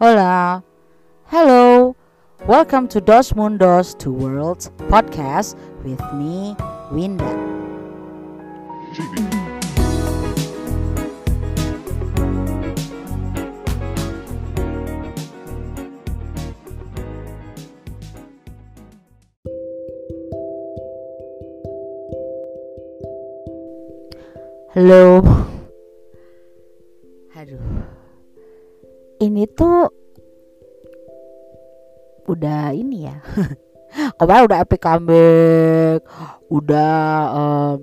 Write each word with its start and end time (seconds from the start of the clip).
Hola. 0.00 0.62
Hello. 1.26 1.96
Welcome 2.46 2.86
to 2.90 3.00
Dos 3.00 3.32
Mundos 3.32 3.98
to 3.98 4.12
Worlds 4.12 4.70
podcast 4.86 5.56
with 5.82 6.00
me, 6.14 6.54
Winda. 6.92 7.26
Halo. 24.74 25.47
Ini 29.38 29.46
tuh 29.54 29.86
udah 32.26 32.74
ini 32.74 33.06
ya. 33.06 33.22
Kemarin 34.18 34.50
udah 34.50 34.58
epic 34.66 34.82
comeback, 34.82 36.02
udah 36.50 36.90
eh, 37.38 37.74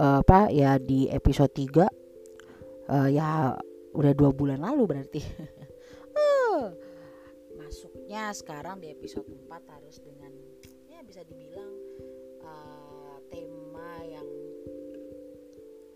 apa 0.00 0.48
ya 0.48 0.80
di 0.80 1.04
episode 1.12 1.52
3 1.52 1.84
eh, 2.88 3.08
ya 3.20 3.52
udah 3.92 4.12
dua 4.16 4.32
bulan 4.32 4.64
lalu 4.64 4.96
berarti. 4.96 5.20
Eh, 6.14 6.70
Masuknya 7.60 8.32
sekarang 8.32 8.80
di 8.80 8.88
episode 8.88 9.28
4 9.28 9.74
harus 9.76 10.00
dengan 10.00 10.32
ya 10.88 11.04
bisa 11.04 11.20
dibilang 11.20 11.68
eh, 12.40 13.16
tema 13.28 14.00
yang 14.08 14.28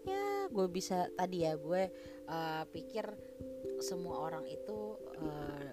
ya 0.04 0.52
gue 0.52 0.66
bisa 0.68 1.08
tadi 1.16 1.48
ya 1.48 1.56
gue 1.56 1.88
eh, 2.28 2.62
pikir 2.76 3.08
semua 3.82 4.26
orang 4.26 4.44
itu 4.46 4.98
eh, 5.22 5.68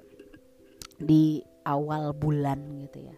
di 1.02 1.40
awal 1.66 2.14
bulan 2.16 2.60
gitu 2.86 3.00
ya. 3.06 3.18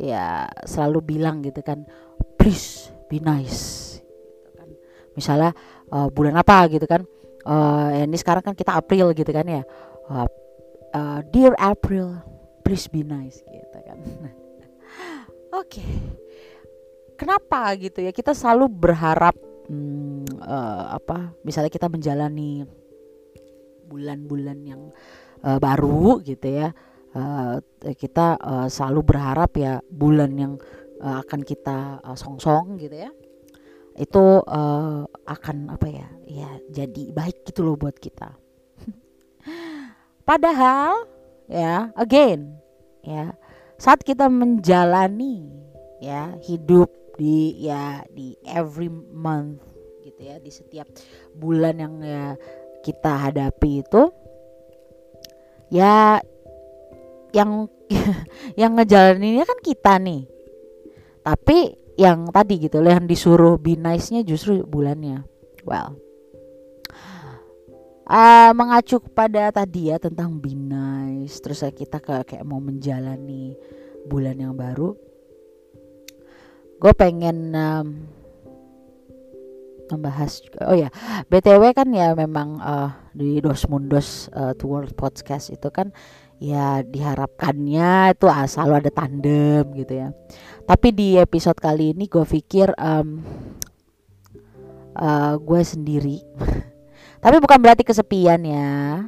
Ya 0.00 0.26
selalu 0.64 1.18
bilang 1.18 1.42
gitu 1.42 1.60
kan 1.60 1.86
please 2.38 2.90
be 3.10 3.22
nice. 3.22 3.98
Gitu 4.00 4.50
kan. 4.54 4.68
Misalnya 5.14 5.50
eh, 5.90 6.08
bulan 6.10 6.38
apa 6.38 6.66
gitu 6.70 6.86
kan 6.86 7.02
Eh, 7.40 8.04
ini 8.04 8.16
sekarang 8.20 8.44
kan 8.44 8.54
kita 8.54 8.76
April 8.76 9.16
gitu 9.16 9.30
kan 9.32 9.46
ya. 9.48 9.62
Eh, 10.12 10.26
eh, 10.92 11.20
dear 11.32 11.56
April 11.56 12.20
please 12.60 12.84
be 12.92 13.00
nice. 13.00 13.40
Gitu 13.48 13.78
kan. 13.80 13.98
Oke. 15.60 15.84
Kenapa 17.16 17.72
gitu 17.80 18.04
ya? 18.04 18.12
Kita 18.12 18.36
selalu 18.36 18.68
berharap 18.68 19.36
hmm, 19.68 20.24
eh, 20.40 20.84
apa 21.00 21.32
misalnya 21.44 21.72
kita 21.72 21.88
menjalani 21.88 22.64
bulan-bulan 23.90 24.58
yang 24.62 24.82
eh, 25.42 25.58
baru 25.58 26.22
gitu 26.22 26.46
ya 26.46 26.70
eh, 27.18 27.54
kita 27.98 28.38
eh, 28.38 28.68
selalu 28.70 29.00
berharap 29.02 29.50
ya 29.58 29.82
bulan 29.90 30.30
yang 30.38 30.54
eh, 31.02 31.16
akan 31.26 31.42
kita 31.42 31.98
songsong 32.14 32.78
gitu 32.78 32.94
ya 32.94 33.10
itu 33.98 34.24
eh, 34.46 35.02
akan 35.26 35.56
apa 35.74 35.86
ya 35.90 36.08
ya 36.30 36.50
jadi 36.70 37.10
baik 37.10 37.42
gitu 37.50 37.66
loh 37.66 37.76
buat 37.76 37.98
kita. 37.98 38.38
Padahal 40.28 41.04
ya 41.50 41.90
again 41.98 42.54
ya 43.02 43.34
saat 43.74 44.06
kita 44.06 44.30
menjalani 44.30 45.50
ya 45.98 46.38
hidup 46.46 46.88
di 47.18 47.66
ya 47.66 48.00
di 48.14 48.38
every 48.46 48.88
month 49.12 49.60
gitu 50.00 50.20
ya 50.24 50.40
di 50.40 50.48
setiap 50.48 50.88
bulan 51.36 51.76
yang 51.76 51.94
ya 52.00 52.38
kita 52.80 53.28
hadapi 53.28 53.84
itu 53.84 54.02
ya 55.70 56.18
yang 57.36 57.70
yang 58.60 58.72
ngejalaninnya 58.78 59.44
kan 59.46 59.58
kita 59.62 59.98
nih. 59.98 60.26
Tapi 61.20 61.58
yang 62.00 62.32
tadi 62.32 62.54
gitu 62.64 62.80
loh 62.80 62.90
yang 62.90 63.04
disuruh 63.04 63.60
be 63.60 63.76
nice-nya 63.76 64.24
justru 64.24 64.64
bulannya. 64.64 65.26
Well 65.68 66.10
eh, 68.10 68.50
mengacu 68.52 68.98
pada 69.14 69.54
tadi 69.54 69.94
ya 69.94 69.96
tentang 70.02 70.42
be 70.42 70.52
nice 70.58 71.38
terus 71.38 71.62
kita 71.70 72.02
ke, 72.02 72.26
kayak 72.26 72.44
mau 72.44 72.58
menjalani 72.58 73.54
bulan 74.10 74.36
yang 74.42 74.54
baru. 74.58 74.98
Gue 76.80 76.92
pengen 76.96 77.52
em, 77.52 77.86
membahas 79.92 80.42
oh 80.66 80.76
ya 80.76 80.88
btw 81.26 81.74
kan 81.74 81.88
ya 81.90 82.14
memang 82.14 82.58
eh, 82.58 82.90
di 83.14 83.42
Dos 83.42 83.66
Mundos 83.66 84.30
eh, 84.34 84.54
to 84.54 84.66
Podcast 84.94 85.50
itu 85.50 85.68
kan 85.70 85.90
ya 86.40 86.80
diharapkannya 86.80 88.16
itu 88.16 88.26
ah, 88.26 88.48
selalu 88.48 88.72
ada 88.80 88.90
tandem 88.90 89.64
gitu 89.76 89.92
ya. 89.92 90.08
Tapi 90.64 90.88
di 90.96 91.20
episode 91.20 91.60
kali 91.60 91.92
ini 91.92 92.08
gue 92.08 92.24
pikir 92.24 92.72
em, 92.80 93.20
eh, 94.96 95.34
gue 95.36 95.60
sendiri. 95.60 96.24
Tapi 97.22 97.36
bukan 97.36 97.60
berarti 97.60 97.84
kesepian 97.84 98.40
ya. 98.48 99.04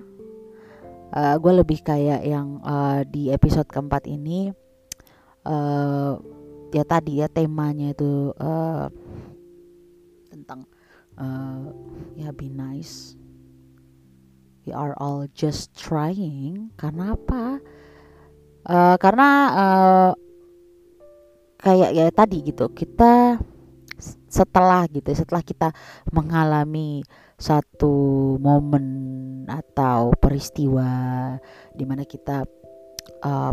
Eh, 1.12 1.34
gue 1.40 1.52
lebih 1.56 1.80
kayak 1.80 2.20
yang 2.28 2.60
eh, 2.60 3.00
di 3.08 3.22
episode 3.32 3.66
keempat 3.66 4.06
ini 4.06 4.52
eh 5.42 6.12
ya 6.72 6.84
tadi 6.86 7.18
ya 7.18 7.26
temanya 7.26 7.92
itu 7.92 8.30
eh, 8.36 8.86
tentang 10.30 10.68
eh, 11.18 11.62
ya 12.16 12.30
be 12.32 12.48
nice. 12.48 13.16
We 14.62 14.70
are 14.70 14.94
all 14.96 15.26
just 15.34 15.74
trying. 15.74 16.70
Karena 16.78 17.18
apa? 17.18 17.58
Eh, 18.62 18.96
karena 19.02 19.28
eh, 19.52 20.10
kayak 21.62 21.90
ya 21.94 22.06
tadi 22.10 22.42
gitu 22.42 22.70
kita 22.74 23.38
setelah 24.26 24.86
gitu 24.90 25.14
setelah 25.14 25.42
kita 25.46 25.68
mengalami 26.10 27.06
satu 27.38 28.34
momen 28.42 28.86
atau 29.46 30.14
peristiwa 30.14 30.90
di 31.74 31.84
mana 31.86 32.02
kita 32.06 32.46
eh, 33.22 33.52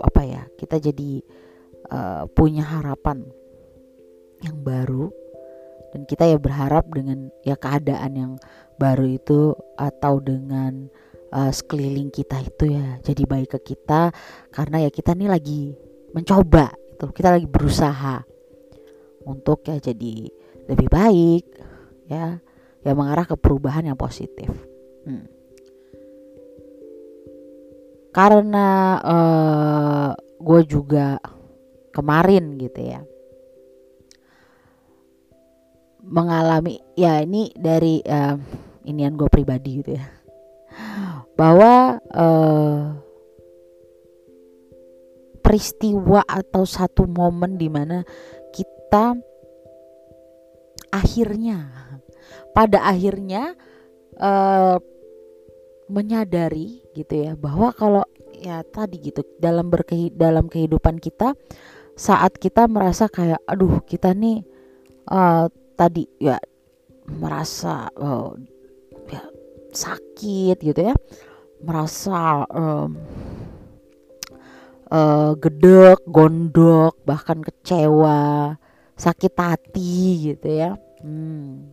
apa 0.00 0.22
ya 0.24 0.44
kita 0.56 0.76
jadi 0.76 1.12
eh, 1.88 2.24
punya 2.32 2.64
harapan 2.64 3.24
yang 4.40 4.60
baru 4.60 5.12
dan 5.90 6.06
kita 6.06 6.26
ya 6.26 6.38
berharap 6.38 6.86
dengan 6.90 7.30
ya 7.42 7.58
keadaan 7.58 8.12
yang 8.14 8.32
baru 8.78 9.06
itu 9.06 9.54
atau 9.76 10.22
dengan 10.22 10.88
eh, 11.34 11.52
sekeliling 11.52 12.10
kita 12.10 12.40
itu 12.42 12.74
ya 12.74 12.98
jadi 13.02 13.22
baik 13.26 13.58
ke 13.58 13.74
kita 13.74 14.14
karena 14.54 14.86
ya 14.86 14.90
kita 14.90 15.14
nih 15.14 15.30
lagi 15.30 15.74
mencoba 16.14 16.74
itu 16.74 17.06
kita 17.14 17.38
lagi 17.38 17.46
berusaha 17.46 18.22
untuk 19.26 19.66
ya 19.68 19.78
jadi 19.78 20.14
lebih 20.70 20.88
baik 20.88 21.44
ya 22.08 22.38
ya 22.80 22.92
mengarah 22.96 23.28
ke 23.28 23.36
perubahan 23.36 23.86
yang 23.86 23.98
positif 23.98 24.48
Hmm. 25.00 25.24
karena 28.12 28.68
eh 29.00 30.10
gue 30.44 30.60
juga 30.68 31.16
kemarin 31.88 32.60
gitu 32.60 32.80
ya 32.84 33.00
mengalami 36.04 36.80
ya 36.96 37.20
ini 37.20 37.52
dari 37.56 38.00
eh, 38.04 38.36
inian 38.88 39.16
gue 39.16 39.28
pribadi 39.28 39.84
gitu 39.84 39.96
ya. 39.96 40.06
Bahwa 41.34 41.98
eh, 42.00 42.80
peristiwa 45.40 46.22
atau 46.24 46.62
satu 46.62 47.10
momen 47.10 47.58
di 47.58 47.66
mana 47.66 48.06
kita 48.54 49.18
akhirnya 50.94 51.70
pada 52.54 52.86
akhirnya 52.86 53.54
eh, 54.14 54.76
menyadari 55.90 56.86
gitu 56.94 57.14
ya 57.18 57.32
bahwa 57.34 57.74
kalau 57.74 58.06
ya 58.38 58.62
tadi 58.62 59.02
gitu 59.02 59.26
dalam 59.42 59.68
berkehi 59.68 60.14
dalam 60.14 60.46
kehidupan 60.46 61.02
kita 61.02 61.34
saat 61.98 62.38
kita 62.38 62.70
merasa 62.70 63.10
kayak 63.10 63.42
aduh 63.44 63.82
kita 63.82 64.14
nih 64.14 64.46
eh, 65.10 65.46
tadi 65.80 66.04
ya 66.20 66.36
merasa 67.08 67.88
eh, 67.96 68.30
ya, 69.08 69.22
sakit 69.72 70.56
gitu 70.60 70.80
ya. 70.92 70.94
Merasa 71.64 72.44
em, 72.52 73.00
eh, 74.92 75.32
gedek 75.40 76.04
gondok 76.04 77.00
bahkan 77.08 77.40
kecewa 77.40 78.52
sakit 79.00 79.32
hati 79.32 80.36
gitu 80.36 80.48
ya. 80.52 80.76
Hmm. 81.00 81.72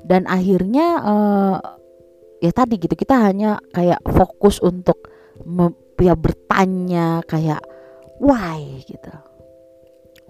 dan 0.00 0.26
akhirnya 0.26 0.86
eh, 0.98 1.56
ya 2.42 2.50
tadi 2.50 2.80
gitu 2.80 2.96
kita 2.98 3.30
hanya 3.30 3.62
kayak 3.70 4.02
fokus 4.02 4.58
untuk 4.58 4.98
me- 5.46 5.76
ya 6.00 6.16
bertanya 6.16 7.20
kayak 7.28 7.62
why? 8.18 8.82
gitu. 8.88 9.12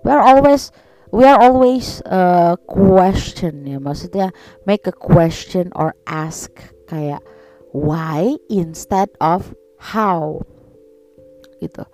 We 0.04 0.10
are 0.10 0.20
always 0.20 0.74
we 1.10 1.26
are 1.26 1.38
always 1.38 2.02
uh, 2.06 2.54
question 2.70 3.66
ya 3.66 3.82
maksudnya 3.82 4.30
make 4.66 4.86
a 4.86 4.94
question 4.94 5.70
or 5.74 5.94
ask 6.06 6.50
kayak 6.86 7.22
why 7.70 8.34
instead 8.50 9.10
of 9.22 9.54
how? 9.78 10.42
Gitu. 11.58 11.84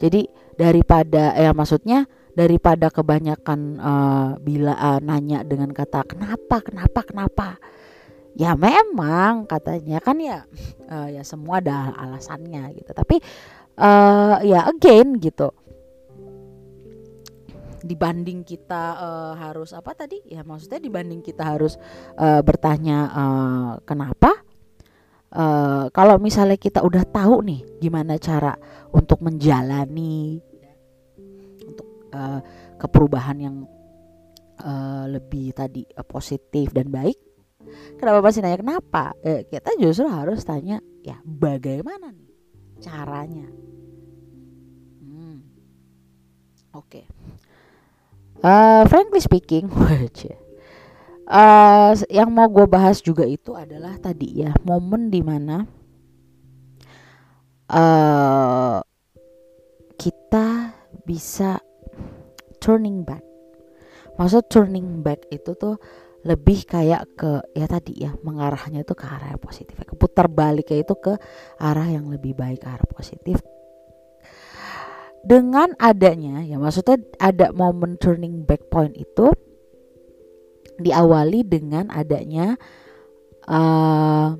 Jadi 0.00 0.26
daripada 0.56 1.36
ya 1.36 1.52
maksudnya 1.52 2.08
daripada 2.32 2.88
kebanyakan 2.88 3.60
uh, 3.80 4.30
bila 4.40 4.76
uh, 4.76 5.00
nanya 5.02 5.44
dengan 5.44 5.72
kata 5.72 6.04
kenapa 6.08 6.64
kenapa 6.64 7.00
kenapa? 7.04 7.48
Ya 8.38 8.54
memang 8.54 9.44
katanya 9.44 9.98
kan 10.00 10.16
ya 10.22 10.46
uh, 10.88 11.08
ya 11.10 11.20
semua 11.26 11.60
ada 11.60 11.92
alasannya 11.96 12.72
gitu. 12.80 12.90
Tapi 12.96 13.20
uh, 13.76 14.40
ya 14.40 14.64
again 14.70 15.20
gitu 15.20 15.52
dibanding 17.82 18.44
kita 18.44 18.84
uh, 18.96 19.32
harus 19.36 19.72
apa 19.72 19.96
tadi 19.96 20.20
ya 20.28 20.44
maksudnya 20.44 20.80
dibanding 20.80 21.24
kita 21.24 21.42
harus 21.56 21.80
uh, 22.20 22.40
bertanya 22.44 22.98
uh, 23.10 23.72
kenapa 23.82 24.32
uh, 25.34 25.86
kalau 25.90 26.18
misalnya 26.18 26.58
kita 26.58 26.82
udah 26.82 27.04
tahu 27.06 27.42
nih 27.46 27.60
gimana 27.78 28.18
cara 28.20 28.54
untuk 28.90 29.22
menjalani 29.22 30.38
untuk 31.64 32.10
uh, 32.12 32.40
keperubahan 32.76 33.38
yang 33.38 33.56
uh, 34.60 35.04
lebih 35.08 35.54
tadi 35.56 35.86
uh, 35.96 36.04
positif 36.04 36.74
dan 36.74 36.90
baik 36.90 37.16
kenapa 37.96 38.18
masih 38.24 38.40
nanya 38.42 38.58
kenapa 38.60 39.14
eh, 39.22 39.46
kita 39.46 39.76
justru 39.78 40.08
harus 40.08 40.42
tanya 40.42 40.82
ya 41.04 41.20
bagaimana 41.24 42.12
nih 42.12 42.30
caranya 42.80 43.46
hmm. 45.04 45.38
oke 46.74 46.88
okay. 46.88 47.04
Uh, 48.44 48.82
frankly 48.88 49.20
speaking 49.22 49.68
uh, 51.30 51.92
yang 52.10 52.28
mau 52.34 52.50
gue 52.50 52.66
bahas 52.66 52.98
juga 53.00 53.22
itu 53.24 53.54
adalah 53.54 53.96
tadi 53.96 54.42
ya 54.42 54.50
momen 54.66 55.08
di 55.08 55.22
mana 55.22 55.64
uh, 57.70 58.78
kita 59.94 60.74
bisa 61.06 61.62
turning 62.58 63.06
back. 63.06 63.24
Maksud 64.18 64.52
turning 64.52 65.00
back 65.00 65.24
itu 65.32 65.56
tuh 65.56 65.80
lebih 66.20 66.68
kayak 66.68 67.16
ke 67.16 67.40
ya 67.56 67.64
tadi 67.64 68.04
ya 68.04 68.12
mengarahnya 68.20 68.84
itu 68.84 68.92
ke 68.92 69.08
arah 69.08 69.32
yang 69.32 69.40
positif. 69.40 69.72
Ya, 69.80 69.88
keputar 69.88 70.28
baliknya 70.28 70.84
itu 70.84 70.94
ke 71.00 71.16
arah 71.56 71.88
yang 71.88 72.12
lebih 72.12 72.36
baik 72.36 72.60
ke 72.60 72.68
arah 72.68 72.88
positif 72.88 73.40
dengan 75.20 75.76
adanya 75.76 76.40
ya 76.40 76.56
maksudnya 76.56 76.96
ada 77.20 77.52
momen 77.52 78.00
turning 78.00 78.48
back 78.48 78.72
point 78.72 78.96
itu 78.96 79.28
diawali 80.80 81.44
dengan 81.44 81.92
adanya 81.92 82.56
uh, 83.44 84.32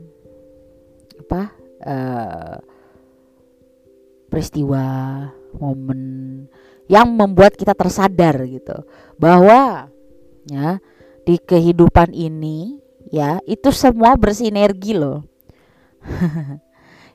apa 1.20 1.42
uh, 1.84 2.56
peristiwa 4.32 4.84
momen 5.60 6.00
yang 6.90 7.12
membuat 7.14 7.54
kita 7.54 7.76
tersadar 7.76 8.40
gitu. 8.48 8.82
Bahwa 9.20 9.90
ya 10.48 10.80
di 11.28 11.36
kehidupan 11.36 12.10
ini 12.16 12.80
ya 13.12 13.38
itu 13.44 13.70
semua 13.70 14.16
bersinergi 14.16 14.96
loh. 14.96 15.22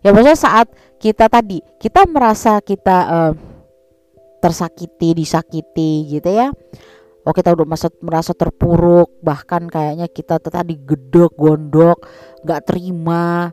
Ya 0.05 0.13
maksudnya 0.13 0.37
saat 0.37 0.69
kita 1.01 1.25
tadi 1.25 1.65
kita 1.81 2.05
merasa 2.05 2.61
kita 2.61 2.97
uh, 3.09 3.33
tersakiti 4.45 5.17
disakiti 5.17 6.05
gitu 6.13 6.29
ya. 6.29 6.53
Oh 7.25 7.33
kita 7.33 7.57
udah 7.57 7.65
masa 7.65 7.89
merasa 8.05 8.37
terpuruk 8.37 9.17
bahkan 9.25 9.65
kayaknya 9.65 10.05
kita 10.05 10.37
tadi 10.37 10.77
gedok 10.77 11.33
gondok 11.33 12.05
nggak 12.45 12.61
terima 12.69 13.49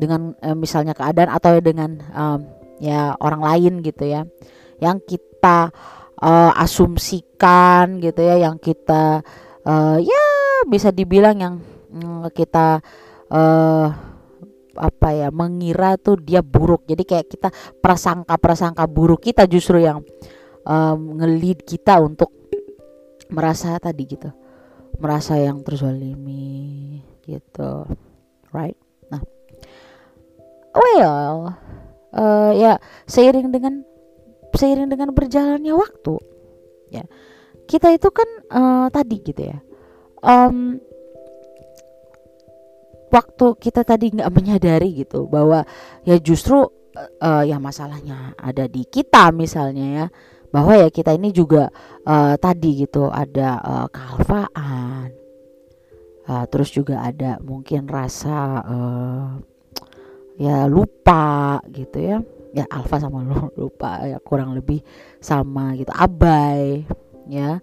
dengan 0.00 0.32
uh, 0.40 0.56
misalnya 0.56 0.96
keadaan 0.96 1.28
atau 1.28 1.60
dengan 1.60 2.00
um, 2.16 2.40
ya 2.80 3.12
orang 3.20 3.44
lain 3.44 3.84
gitu 3.84 4.08
ya. 4.08 4.24
Yang 4.80 5.20
kita 5.20 5.68
uh, 6.24 6.52
asumsikan 6.56 8.00
gitu 8.00 8.24
ya 8.24 8.40
yang 8.40 8.56
kita 8.56 9.20
uh, 9.68 9.98
ya 10.00 10.24
bisa 10.64 10.88
dibilang 10.88 11.36
yang 11.36 11.54
mm, 11.92 12.32
kita 12.32 12.80
uh, 13.28 14.09
apa 14.76 15.08
ya 15.14 15.28
mengira 15.34 15.98
tuh 15.98 16.20
dia 16.20 16.44
buruk. 16.44 16.86
Jadi 16.86 17.02
kayak 17.06 17.26
kita 17.30 17.48
prasangka 17.82 18.38
prasangka 18.38 18.84
buruk 18.86 19.24
kita 19.26 19.46
justru 19.50 19.82
yang 19.82 20.02
um, 20.66 21.18
ngelid 21.20 21.64
kita 21.64 21.98
untuk 22.02 22.30
merasa 23.30 23.78
tadi 23.78 24.02
gitu 24.10 24.30
merasa 24.98 25.38
yang 25.38 25.62
terzalimi 25.62 27.00
gitu 27.24 27.86
right? 28.52 28.76
Nah 29.08 29.22
well 30.74 31.54
uh, 32.14 32.50
ya 32.52 32.76
seiring 33.06 33.48
dengan 33.54 33.86
seiring 34.52 34.90
dengan 34.90 35.14
berjalannya 35.14 35.72
waktu 35.72 36.14
ya 36.90 37.04
kita 37.70 37.94
itu 37.94 38.10
kan 38.10 38.28
uh, 38.50 38.86
tadi 38.90 39.16
gitu 39.22 39.42
ya 39.46 39.58
um, 40.26 40.82
waktu 43.10 43.46
kita 43.58 43.82
tadi 43.82 44.14
nggak 44.14 44.30
menyadari 44.32 45.04
gitu 45.04 45.26
bahwa 45.26 45.66
ya 46.06 46.16
justru 46.22 46.66
uh, 47.20 47.42
ya 47.44 47.58
masalahnya 47.58 48.34
ada 48.38 48.66
di 48.66 48.86
kita 48.86 49.34
misalnya 49.34 49.86
ya 49.86 50.06
bahwa 50.50 50.74
ya 50.74 50.88
kita 50.90 51.14
ini 51.14 51.30
juga 51.30 51.70
uh, 52.06 52.34
tadi 52.34 52.86
gitu 52.86 53.06
ada 53.06 53.62
uh, 53.62 53.86
kealfaan 53.90 55.14
uh, 56.26 56.44
terus 56.50 56.74
juga 56.74 57.02
ada 57.06 57.38
mungkin 57.42 57.86
rasa 57.86 58.62
uh, 58.66 59.26
ya 60.38 60.66
lupa 60.66 61.62
gitu 61.70 61.98
ya 61.98 62.18
ya 62.50 62.66
alfa 62.66 62.98
sama 62.98 63.22
lupa 63.60 64.02
ya 64.06 64.18
kurang 64.18 64.58
lebih 64.58 64.82
sama 65.22 65.78
gitu 65.78 65.94
abai 65.94 66.82
ya 67.30 67.62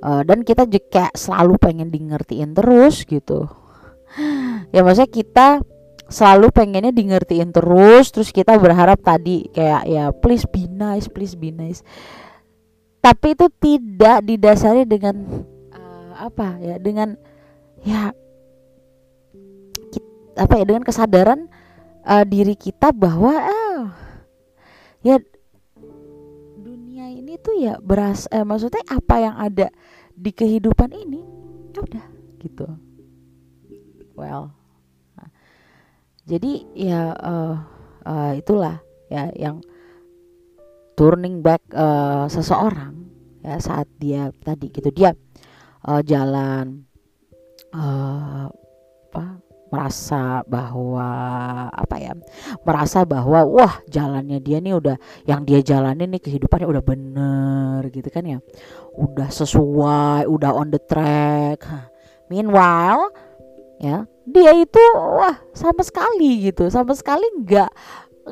uh, 0.00 0.22
dan 0.24 0.40
kita 0.40 0.64
juga 0.64 1.12
selalu 1.12 1.60
pengen 1.60 1.88
di 1.92 2.00
ngertiin 2.00 2.56
terus 2.56 3.04
gitu 3.04 3.61
ya 4.72 4.80
maksudnya 4.80 5.12
kita 5.12 5.48
selalu 6.12 6.52
pengennya 6.52 6.92
di 6.92 7.08
ngertiin 7.08 7.50
terus 7.56 8.12
terus 8.12 8.28
kita 8.28 8.60
berharap 8.60 9.00
tadi 9.00 9.48
kayak 9.48 9.82
ya 9.88 10.12
please 10.12 10.44
be 10.44 10.68
nice 10.68 11.08
please 11.08 11.32
be 11.32 11.48
nice. 11.48 11.80
Tapi 13.02 13.34
itu 13.34 13.50
tidak 13.58 14.22
didasari 14.22 14.86
dengan 14.86 15.42
uh, 15.74 16.12
apa 16.22 16.60
ya 16.62 16.76
dengan 16.78 17.18
ya 17.82 18.14
apa 20.38 20.54
ya 20.54 20.64
dengan 20.64 20.86
kesadaran 20.86 21.50
uh, 22.06 22.22
diri 22.22 22.54
kita 22.54 22.94
bahwa 22.94 23.34
uh, 23.42 23.82
ya 25.02 25.18
ini 27.12 27.34
tuh 27.42 27.56
ya 27.58 27.80
beras 27.82 28.30
eh, 28.30 28.44
maksudnya 28.46 28.84
apa 28.86 29.16
yang 29.18 29.34
ada 29.34 29.72
di 30.12 30.30
kehidupan 30.30 30.92
ini 30.94 31.20
ya 31.74 31.80
udah 31.82 32.06
gitu. 32.38 32.68
Well 34.14 34.61
jadi 36.26 36.52
ya 36.76 37.02
uh, 37.18 37.54
uh, 38.06 38.32
itulah 38.38 38.78
ya 39.10 39.28
yang 39.34 39.60
turning 40.94 41.42
back 41.42 41.62
uh, 41.74 42.30
seseorang 42.30 42.94
ya 43.42 43.58
saat 43.58 43.90
dia 43.98 44.30
tadi 44.44 44.70
gitu 44.70 44.88
dia 44.94 45.16
uh, 45.88 46.02
jalan 46.04 46.86
uh, 47.74 48.46
apa 49.12 49.42
merasa 49.72 50.44
bahwa 50.44 51.08
apa 51.72 51.96
ya 51.96 52.12
merasa 52.60 53.08
bahwa 53.08 53.40
wah 53.48 53.80
jalannya 53.88 54.36
dia 54.44 54.60
nih 54.60 54.76
udah 54.76 55.00
yang 55.24 55.48
dia 55.48 55.64
jalanin 55.64 56.12
nih 56.12 56.20
kehidupannya 56.20 56.68
udah 56.68 56.84
bener 56.84 57.80
gitu 57.88 58.12
kan 58.12 58.28
ya. 58.28 58.38
Udah 58.92 59.32
sesuai 59.32 60.28
udah 60.28 60.52
on 60.52 60.68
the 60.68 60.76
track. 60.76 61.64
Meanwhile 62.28 63.16
ya 63.80 64.04
dia 64.26 64.52
itu 64.54 64.82
wah 64.96 65.40
sama 65.52 65.82
sekali 65.82 66.50
gitu. 66.50 66.68
Sama 66.68 66.94
sekali 66.94 67.24
nggak 67.42 67.70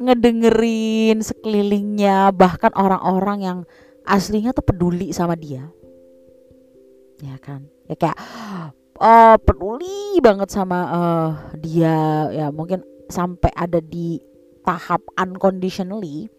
ngedengerin 0.00 1.18
sekelilingnya 1.18 2.30
bahkan 2.30 2.70
orang-orang 2.78 3.38
yang 3.42 3.58
aslinya 4.06 4.54
tuh 4.54 4.64
peduli 4.64 5.10
sama 5.10 5.34
dia. 5.34 5.66
Ya 7.20 7.36
kan? 7.42 7.68
Ya 7.90 7.98
kayak 7.98 8.18
uh, 8.96 9.36
peduli 9.42 10.18
banget 10.22 10.48
sama 10.54 10.78
uh, 10.88 11.30
dia. 11.58 12.30
Ya 12.30 12.46
mungkin 12.54 12.86
sampai 13.10 13.50
ada 13.54 13.82
di 13.82 14.22
tahap 14.62 15.02
unconditionally 15.18 16.30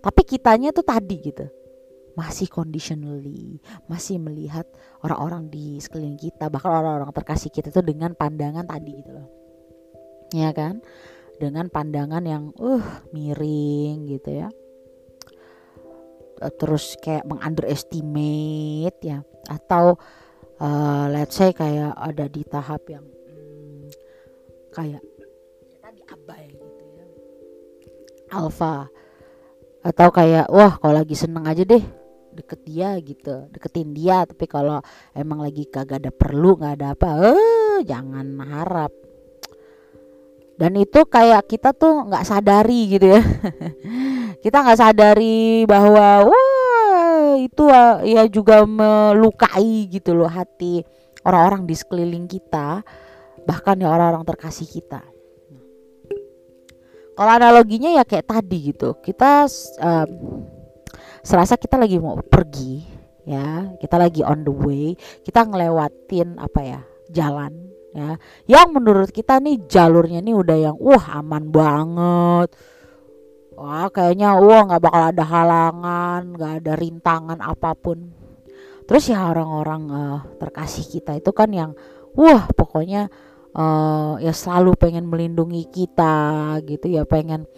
tapi 0.00 0.22
kitanya 0.22 0.70
tuh 0.70 0.86
tadi 0.86 1.16
gitu 1.18 1.46
masih 2.16 2.48
conditionally 2.48 3.60
masih 3.92 4.16
melihat 4.16 4.64
orang-orang 5.04 5.52
di 5.52 5.76
sekeliling 5.76 6.16
kita 6.16 6.48
bahkan 6.48 6.72
orang-orang 6.72 7.12
terkasih 7.12 7.52
kita 7.52 7.68
tuh 7.68 7.84
dengan 7.84 8.16
pandangan 8.16 8.64
tadi 8.64 8.92
gitu 9.04 9.12
loh. 9.12 9.28
Ya 10.32 10.50
kan? 10.56 10.80
Dengan 11.36 11.68
pandangan 11.68 12.24
yang 12.24 12.56
uh 12.56 13.04
miring 13.12 14.08
gitu 14.08 14.30
ya. 14.32 14.48
Terus 16.56 16.96
kayak 17.04 17.28
mengunderestimate 17.28 18.98
ya. 19.04 19.20
Atau 19.52 20.00
uh, 20.56 21.06
let's 21.12 21.36
say 21.36 21.52
kayak 21.52 21.92
ada 22.00 22.32
di 22.32 22.42
tahap 22.48 22.80
yang 22.88 23.04
hmm, 23.04 23.92
kayak 24.72 25.04
ya 25.04 25.84
tadi 25.84 26.00
gitu 26.48 26.82
ya. 26.96 27.06
Alfa 28.32 28.88
atau 29.86 30.08
kayak 30.10 30.50
wah 30.50 30.80
kalau 30.82 30.98
lagi 30.98 31.14
seneng 31.14 31.46
aja 31.46 31.62
deh 31.62 32.05
deket 32.36 32.60
dia 32.68 32.92
gitu 33.00 33.48
deketin 33.50 33.96
dia 33.96 34.28
tapi 34.28 34.44
kalau 34.44 34.84
emang 35.16 35.40
lagi 35.40 35.64
kagak 35.64 36.04
ada 36.04 36.12
perlu 36.12 36.60
nggak 36.60 36.74
ada 36.76 36.88
apa 36.92 37.08
eh 37.32 37.78
jangan 37.84 38.26
harap. 38.44 38.92
Dan 40.56 40.72
itu 40.80 41.04
kayak 41.04 41.44
kita 41.52 41.76
tuh 41.76 42.08
nggak 42.08 42.24
sadari 42.24 42.96
gitu 42.96 43.12
ya. 43.12 43.20
Kita 44.44 44.64
nggak 44.64 44.80
sadari 44.80 45.68
bahwa 45.68 46.32
wah 46.32 47.34
itu 47.36 47.68
ya 48.08 48.24
juga 48.30 48.64
melukai 48.64 49.84
gitu 49.92 50.16
loh 50.16 50.30
hati 50.30 50.80
orang-orang 51.26 51.66
di 51.66 51.74
sekeliling 51.74 52.24
kita 52.30 52.80
bahkan 53.44 53.76
ya 53.76 53.90
orang-orang 53.90 54.24
terkasih 54.24 54.64
kita. 54.64 55.02
Kalau 57.16 57.32
analoginya 57.32 57.96
ya 57.96 58.04
kayak 58.06 58.28
tadi 58.28 58.70
gitu 58.72 58.96
kita 59.02 59.50
um, 59.82 60.08
serasa 61.26 61.58
kita 61.58 61.74
lagi 61.74 61.98
mau 61.98 62.14
pergi 62.22 62.86
ya. 63.26 63.74
Kita 63.82 63.98
lagi 63.98 64.22
on 64.22 64.46
the 64.46 64.54
way. 64.54 64.94
Kita 65.26 65.42
ngelewatin 65.42 66.38
apa 66.38 66.60
ya 66.62 66.80
jalan 67.10 67.52
ya. 67.90 68.14
Yang 68.46 68.68
menurut 68.70 69.10
kita 69.10 69.42
nih 69.42 69.66
jalurnya 69.66 70.22
nih 70.22 70.38
udah 70.38 70.56
yang 70.70 70.76
wah 70.78 71.18
aman 71.18 71.50
banget. 71.50 72.54
Wah 73.58 73.90
kayaknya 73.90 74.38
wah 74.38 74.62
nggak 74.70 74.82
bakal 74.84 75.02
ada 75.10 75.24
halangan 75.26 76.22
nggak 76.38 76.52
ada 76.62 76.72
rintangan 76.78 77.38
apa 77.42 77.74
pun. 77.74 78.14
Terus 78.86 79.10
ya 79.10 79.26
orang-orang 79.26 79.82
uh, 79.90 80.20
terkasih 80.38 80.86
kita 80.86 81.18
itu 81.18 81.34
kan 81.34 81.50
yang 81.50 81.74
wah 82.14 82.46
pokoknya 82.54 83.10
uh, 83.50 84.14
ya 84.22 84.30
selalu 84.30 84.78
pengen 84.78 85.10
melindungi 85.10 85.66
kita 85.66 86.54
gitu 86.62 86.86
ya 86.86 87.02
pengen 87.02 87.50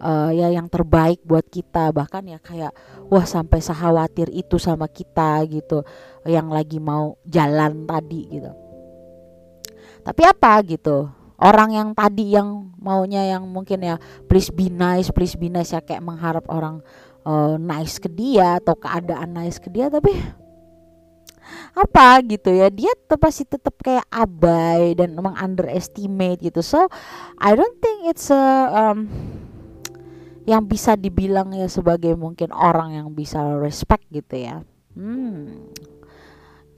uh, 0.00 0.32
ya 0.32 0.48
yang 0.50 0.66
terbaik 0.66 1.20
buat 1.22 1.46
kita. 1.46 1.92
Bahkan 1.92 2.24
ya 2.26 2.38
kayak 2.40 2.72
wah 3.12 3.24
sampai 3.28 3.60
sehawatir 3.60 4.32
itu 4.32 4.56
sama 4.56 4.88
kita 4.88 5.44
gitu 5.46 5.84
yang 6.24 6.48
lagi 6.50 6.80
mau 6.80 7.20
jalan 7.28 7.84
tadi 7.84 8.20
gitu. 8.40 8.50
Tapi 10.00 10.22
apa 10.24 10.64
gitu? 10.64 11.12
Orang 11.40 11.72
yang 11.72 11.96
tadi 11.96 12.36
yang 12.36 12.72
maunya 12.80 13.24
yang 13.36 13.48
mungkin 13.48 13.80
ya 13.80 13.96
please 14.28 14.52
be 14.52 14.68
nice 14.68 15.08
please 15.12 15.36
be 15.36 15.48
nice 15.48 15.72
ya 15.72 15.80
kayak 15.80 16.04
mengharap 16.04 16.44
orang 16.52 16.84
uh, 17.24 17.56
nice 17.56 17.96
ke 17.96 18.08
dia 18.12 18.60
atau 18.60 18.76
keadaan 18.76 19.32
nice 19.32 19.56
ke 19.56 19.72
dia. 19.72 19.88
Tapi 19.88 20.12
apa 21.70 22.18
gitu 22.26 22.50
ya 22.50 22.66
dia 22.70 22.90
pasti 23.18 23.46
tetap 23.46 23.74
kayak 23.82 24.06
abai 24.10 24.94
dan 24.94 25.14
emang 25.14 25.34
underestimate 25.38 26.40
gitu. 26.42 26.60
So 26.62 26.86
I 27.38 27.54
don't 27.54 27.78
think 27.78 28.10
it's 28.10 28.28
a 28.30 28.70
um, 28.70 29.08
yang 30.50 30.66
bisa 30.66 30.98
dibilang 30.98 31.54
ya 31.54 31.70
sebagai 31.70 32.18
mungkin 32.18 32.50
orang 32.50 32.98
yang 32.98 33.08
bisa 33.14 33.38
respect 33.62 34.02
gitu 34.10 34.34
ya. 34.34 34.66
Hmm 34.98 35.70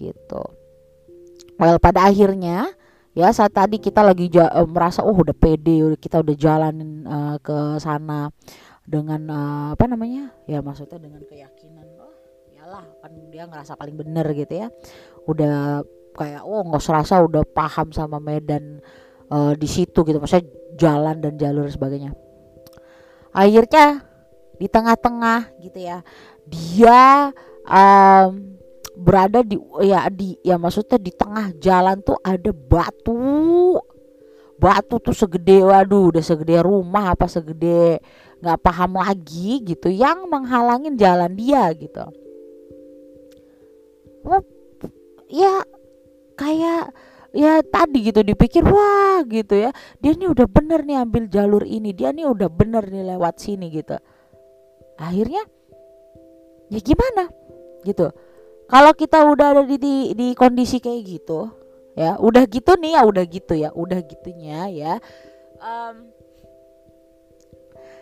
gitu. 0.03 0.43
Well 1.57 1.79
pada 1.79 2.11
akhirnya 2.11 2.75
ya 3.15 3.29
saat 3.31 3.55
tadi 3.55 3.79
kita 3.79 4.03
lagi 4.03 4.27
ja 4.33 4.51
uh, 4.51 4.67
merasa 4.67 5.05
oh 5.05 5.15
udah 5.15 5.37
pede 5.37 5.95
kita 6.01 6.25
udah 6.25 6.35
jalanin 6.35 7.07
uh, 7.07 7.37
ke 7.39 7.79
sana 7.79 8.29
dengan 8.85 9.21
uh, 9.31 9.69
apa 9.79 9.85
namanya? 9.87 10.35
Ya 10.51 10.59
maksudnya 10.59 10.99
dengan 10.99 11.23
keyakinan 11.25 11.87
oh 12.03 12.13
iyalah 12.51 12.85
kan 13.01 13.13
dia 13.31 13.47
ngerasa 13.47 13.79
paling 13.79 13.97
bener 13.97 14.27
gitu 14.35 14.67
ya. 14.67 14.69
Udah 15.25 15.87
kayak 16.19 16.43
oh 16.45 16.67
nggak 16.67 16.83
serasa 16.83 17.23
udah 17.23 17.47
paham 17.47 17.95
sama 17.95 18.19
medan 18.19 18.83
uh, 19.31 19.55
di 19.55 19.69
situ 19.71 20.03
gitu. 20.03 20.19
Maksudnya 20.19 20.49
jalan 20.77 21.21
dan 21.23 21.37
jalur 21.39 21.69
sebagainya 21.69 22.17
akhirnya 23.33 24.05
di 24.61 24.69
tengah-tengah 24.71 25.59
gitu 25.59 25.79
ya. 25.83 26.05
Dia 26.47 27.33
um, 27.67 28.55
berada 28.93 29.41
di 29.41 29.57
ya 29.83 30.07
di 30.13 30.37
ya 30.45 30.61
maksudnya 30.61 31.01
di 31.01 31.11
tengah 31.11 31.57
jalan 31.59 31.99
tuh 32.05 32.21
ada 32.23 32.53
batu. 32.53 33.81
Batu 34.63 35.03
tuh 35.03 35.17
segede 35.17 35.65
waduh 35.67 36.15
udah 36.15 36.23
segede 36.23 36.63
rumah 36.63 37.19
apa 37.19 37.27
segede 37.27 37.99
nggak 38.39 38.59
paham 38.63 38.95
lagi 38.95 39.59
gitu 39.67 39.91
yang 39.91 40.31
menghalangin 40.31 40.95
jalan 40.95 41.35
dia 41.35 41.67
gitu. 41.75 42.07
Ya 45.33 45.67
ya 47.33 47.65
tadi 47.65 48.09
gitu 48.09 48.21
dipikir 48.25 48.65
wah 48.65 49.25
gitu 49.27 49.69
ya. 49.69 49.71
Dia 49.99 50.13
nih 50.17 50.29
udah 50.31 50.47
bener 50.49 50.85
nih 50.85 50.97
ambil 51.03 51.29
jalur 51.29 51.65
ini 51.67 51.93
dia 51.97 52.13
nih 52.13 52.29
udah 52.29 52.49
bener 52.49 52.87
nih 52.89 53.17
lewat 53.17 53.41
sini 53.41 53.69
gitu. 53.73 53.97
Akhirnya 55.01 55.45
ya 56.73 56.81
gimana? 56.81 57.29
Gitu. 57.83 58.09
Kalau 58.71 58.93
kita 58.97 59.27
udah 59.29 59.47
ada 59.59 59.63
di, 59.69 59.77
di 59.77 59.95
di 60.17 60.27
kondisi 60.33 60.81
kayak 60.81 61.03
gitu 61.05 61.63
ya 61.93 62.17
udah 62.17 62.45
gitu 62.49 62.73
nih 62.81 62.97
ya 62.97 63.03
udah 63.05 63.25
gitu 63.29 63.53
ya 63.53 63.71
udah 63.77 64.01
gitunya 64.01 64.61
ya 64.73 64.95
um, 65.61 66.09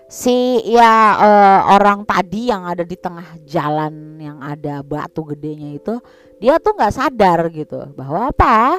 si 0.06 0.62
ya 0.66 1.18
uh, 1.18 1.60
orang 1.74 2.06
tadi 2.06 2.50
yang 2.50 2.66
ada 2.66 2.86
di 2.86 2.94
tengah 2.94 3.26
jalan 3.46 4.18
yang 4.18 4.38
ada 4.42 4.82
batu 4.86 5.26
gedenya 5.26 5.74
itu 5.74 5.94
dia 6.38 6.58
tuh 6.62 6.74
nggak 6.78 6.94
sadar 6.94 7.50
gitu 7.50 7.90
bahwa 7.98 8.30
apa 8.30 8.78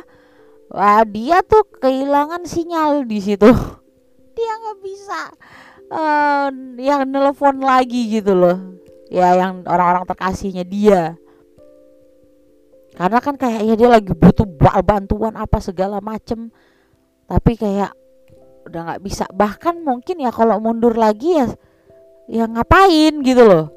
Wah, 0.72 1.04
dia 1.04 1.44
tuh 1.44 1.68
kehilangan 1.84 2.48
sinyal 2.48 3.04
di 3.04 3.20
situ. 3.20 3.51
Dia 4.38 4.54
nggak 4.56 4.80
bisa 4.80 5.20
uh, 5.92 6.48
yang 6.80 7.04
nelpon 7.12 7.60
lagi 7.60 8.08
gitu 8.08 8.32
loh. 8.32 8.80
Ya 9.12 9.36
yang 9.36 9.68
orang-orang 9.68 10.08
terkasihnya 10.08 10.63
dia. 10.63 11.20
Karena 12.96 13.20
kan 13.20 13.36
kayaknya 13.36 13.75
dia 13.75 13.90
lagi 13.92 14.16
butuh 14.16 14.48
bantuan 14.88 15.36
apa 15.36 15.60
segala 15.60 16.00
macem. 16.00 16.48
Tapi 17.28 17.60
kayak 17.60 17.92
udah 18.72 18.82
nggak 18.88 19.04
bisa. 19.04 19.28
Bahkan 19.36 19.84
mungkin 19.84 20.24
ya 20.24 20.32
kalau 20.32 20.63
mundur 20.63 20.96
lagi 20.96 21.44
ya 21.44 21.51
ya 22.32 22.48
ngapain 22.48 23.20
gitu 23.20 23.44
loh. 23.44 23.68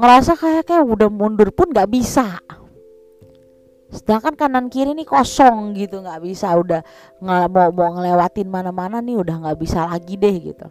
Ngerasa 0.00 0.40
kayak 0.40 0.64
kayak 0.64 0.88
udah 0.88 1.12
mundur 1.12 1.52
pun 1.52 1.68
nggak 1.68 1.92
bisa 1.92 2.40
sedangkan 3.94 4.34
kanan 4.34 4.66
kiri 4.66 4.90
nih 4.92 5.06
kosong 5.06 5.78
gitu 5.78 6.02
nggak 6.02 6.18
bisa 6.26 6.50
udah 6.58 6.82
nggak 7.22 7.46
mau 7.54 7.70
mau 7.70 7.90
ngelewatin 7.94 8.50
mana-mana 8.50 8.98
nih 8.98 9.14
udah 9.14 9.46
nggak 9.46 9.58
bisa 9.62 9.86
lagi 9.86 10.18
deh 10.18 10.36
gitu. 10.50 10.66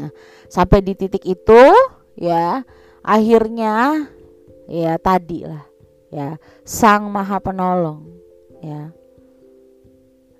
Nah 0.00 0.10
sampai 0.48 0.80
di 0.80 0.96
titik 0.96 1.22
itu 1.28 1.62
ya 2.16 2.64
akhirnya 3.04 4.08
ya 4.66 4.96
tadi 4.96 5.44
lah 5.44 5.64
ya 6.08 6.40
sang 6.64 7.12
maha 7.12 7.36
penolong 7.38 8.08
ya 8.64 8.90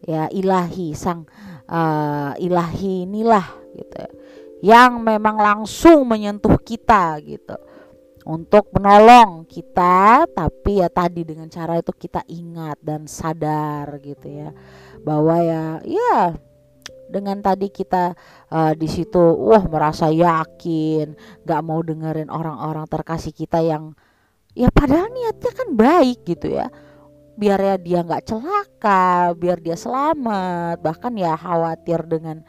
ya 0.07 0.23
ilahi 0.33 0.97
sang 0.97 1.27
uh, 1.69 2.33
ilahi 2.39 3.05
inilah 3.05 3.47
gitu 3.77 4.03
yang 4.65 5.05
memang 5.05 5.37
langsung 5.37 6.07
menyentuh 6.09 6.57
kita 6.65 7.21
gitu 7.21 7.55
untuk 8.27 8.75
menolong 8.75 9.47
kita 9.47 10.27
tapi 10.27 10.83
ya 10.83 10.91
tadi 10.91 11.23
dengan 11.23 11.47
cara 11.47 11.79
itu 11.79 11.95
kita 11.95 12.27
ingat 12.27 12.83
dan 12.83 13.07
sadar 13.07 13.87
gitu 14.03 14.27
ya. 14.27 14.51
Bahwa 15.07 15.39
ya 15.39 15.79
ya 15.87 16.35
dengan 17.07 17.39
tadi 17.39 17.71
kita 17.71 18.19
uh, 18.51 18.75
di 18.75 18.91
situ 18.91 19.23
wah 19.23 19.63
merasa 19.71 20.11
yakin 20.11 21.15
nggak 21.47 21.63
mau 21.63 21.79
dengerin 21.87 22.27
orang-orang 22.27 22.91
terkasih 22.91 23.31
kita 23.31 23.63
yang 23.63 23.95
ya 24.59 24.75
padahal 24.75 25.07
niatnya 25.15 25.53
kan 25.55 25.69
baik 25.79 26.27
gitu 26.27 26.51
ya. 26.51 26.67
Biar 27.39 27.63
ya 27.63 27.77
dia 27.79 28.01
nggak 28.03 28.27
celaka 28.27 29.31
biar 29.39 29.63
dia 29.63 29.79
selamat 29.79 30.83
bahkan 30.83 31.15
ya 31.15 31.39
khawatir 31.39 32.03
dengan 32.11 32.43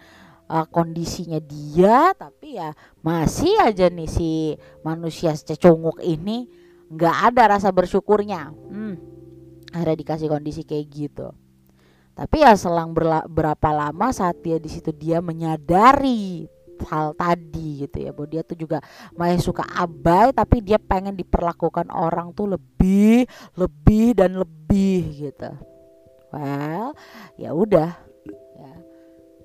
uh, 0.48 0.66
kondisinya 0.68 1.40
dia 1.44 2.12
tapi 2.16 2.60
ya 2.60 2.72
masih 3.04 3.54
aja 3.62 3.92
nih 3.92 4.10
si 4.10 4.56
manusia 4.82 5.36
secunguk 5.36 6.00
ini 6.04 6.48
nggak 6.88 7.18
ada 7.34 7.60
rasa 7.60 7.70
bersyukurnya. 7.72 8.52
Hmm, 8.72 8.96
ada 9.76 9.92
dikasih 9.92 10.32
kondisi 10.32 10.64
kayak 10.64 10.88
gitu. 10.88 11.28
Tapi 12.18 12.42
ya 12.42 12.58
selang 12.58 12.98
berapa 13.30 13.70
lama 13.70 14.10
saat 14.10 14.42
dia 14.42 14.58
di 14.58 14.72
situ 14.72 14.90
dia 14.90 15.22
menyadari 15.22 16.50
hal 16.90 17.14
tadi 17.18 17.86
gitu 17.86 17.98
ya 18.06 18.10
bahwa 18.14 18.30
dia 18.30 18.42
tuh 18.46 18.58
juga 18.58 18.78
masih 19.18 19.42
suka 19.42 19.66
abai 19.66 20.30
tapi 20.30 20.62
dia 20.62 20.78
pengen 20.78 21.18
diperlakukan 21.18 21.90
orang 21.90 22.34
tuh 22.34 22.58
lebih 22.58 23.26
lebih 23.54 24.18
dan 24.18 24.38
lebih 24.38 25.30
gitu. 25.30 25.52
Well 26.34 26.98
ya 27.38 27.54
udah 27.54 28.07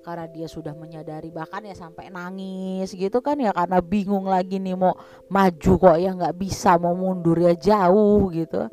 karena 0.03 0.27
dia 0.27 0.51
sudah 0.51 0.75
menyadari 0.75 1.31
bahkan 1.31 1.63
ya 1.63 1.73
sampai 1.73 2.11
nangis 2.11 2.91
gitu 2.91 3.23
kan 3.23 3.39
ya 3.39 3.55
karena 3.55 3.79
bingung 3.79 4.27
lagi 4.27 4.59
nih 4.59 4.75
mau 4.75 4.93
maju 5.31 5.73
kok 5.79 5.97
ya 5.97 6.11
nggak 6.11 6.35
bisa 6.35 6.75
mau 6.75 6.93
mundur 6.93 7.39
ya 7.39 7.55
jauh 7.55 8.27
gitu 8.29 8.67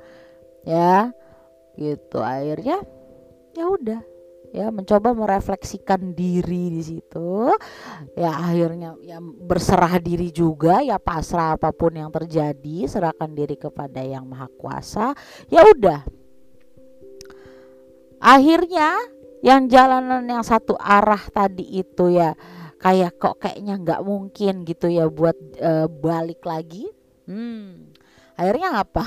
ya 0.67 1.15
gitu. 1.79 2.19
Akhirnya 2.21 2.85
ya 3.57 3.65
udah 3.67 4.01
ya 4.51 4.67
mencoba 4.75 5.15
merefleksikan 5.15 6.13
diri 6.13 6.75
di 6.75 6.83
situ. 6.83 7.51
Ya 8.19 8.35
akhirnya 8.35 8.99
ya 9.01 9.23
berserah 9.23 9.97
diri 10.03 10.29
juga 10.35 10.83
ya 10.83 11.01
pasrah 11.01 11.55
apa 11.57 11.71
pun 11.71 11.95
yang 11.97 12.11
terjadi 12.11 12.87
serahkan 12.91 13.31
diri 13.33 13.57
kepada 13.57 14.03
yang 14.03 14.27
maha 14.27 14.51
kuasa. 14.59 15.17
Ya 15.49 15.65
udah. 15.65 16.03
Akhirnya 18.21 19.01
yang 19.41 19.69
jalanan 19.69 20.25
yang 20.29 20.45
satu 20.45 20.77
arah 20.77 21.21
tadi 21.33 21.81
itu 21.81 22.13
ya 22.13 22.37
kayak 22.81 23.17
kok 23.21 23.41
kayaknya 23.41 23.77
nggak 23.81 24.01
mungkin 24.05 24.65
gitu 24.65 24.89
ya 24.89 25.09
buat 25.09 25.37
uh, 25.61 25.89
balik 25.89 26.45
lagi. 26.45 26.89
Hmm 27.25 27.91
akhirnya 28.41 28.81
apa? 28.81 29.05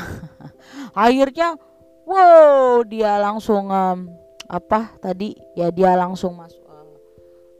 Akhirnya 0.93 1.57
wow 2.05 2.85
dia 2.85 3.17
langsung 3.17 3.73
um, 3.73 4.05
apa 4.45 4.93
tadi? 5.01 5.33
Ya 5.57 5.73
dia 5.73 5.97
langsung 5.97 6.37
masuk 6.37 6.61
uh, 6.69 6.85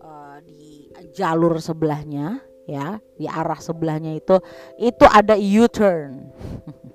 uh, 0.06 0.38
di 0.46 0.94
jalur 1.18 1.58
sebelahnya 1.58 2.38
ya 2.70 3.02
di 3.18 3.26
arah 3.26 3.58
sebelahnya 3.58 4.14
itu 4.14 4.38
itu 4.78 5.06
ada 5.10 5.34
U-turn. 5.34 6.14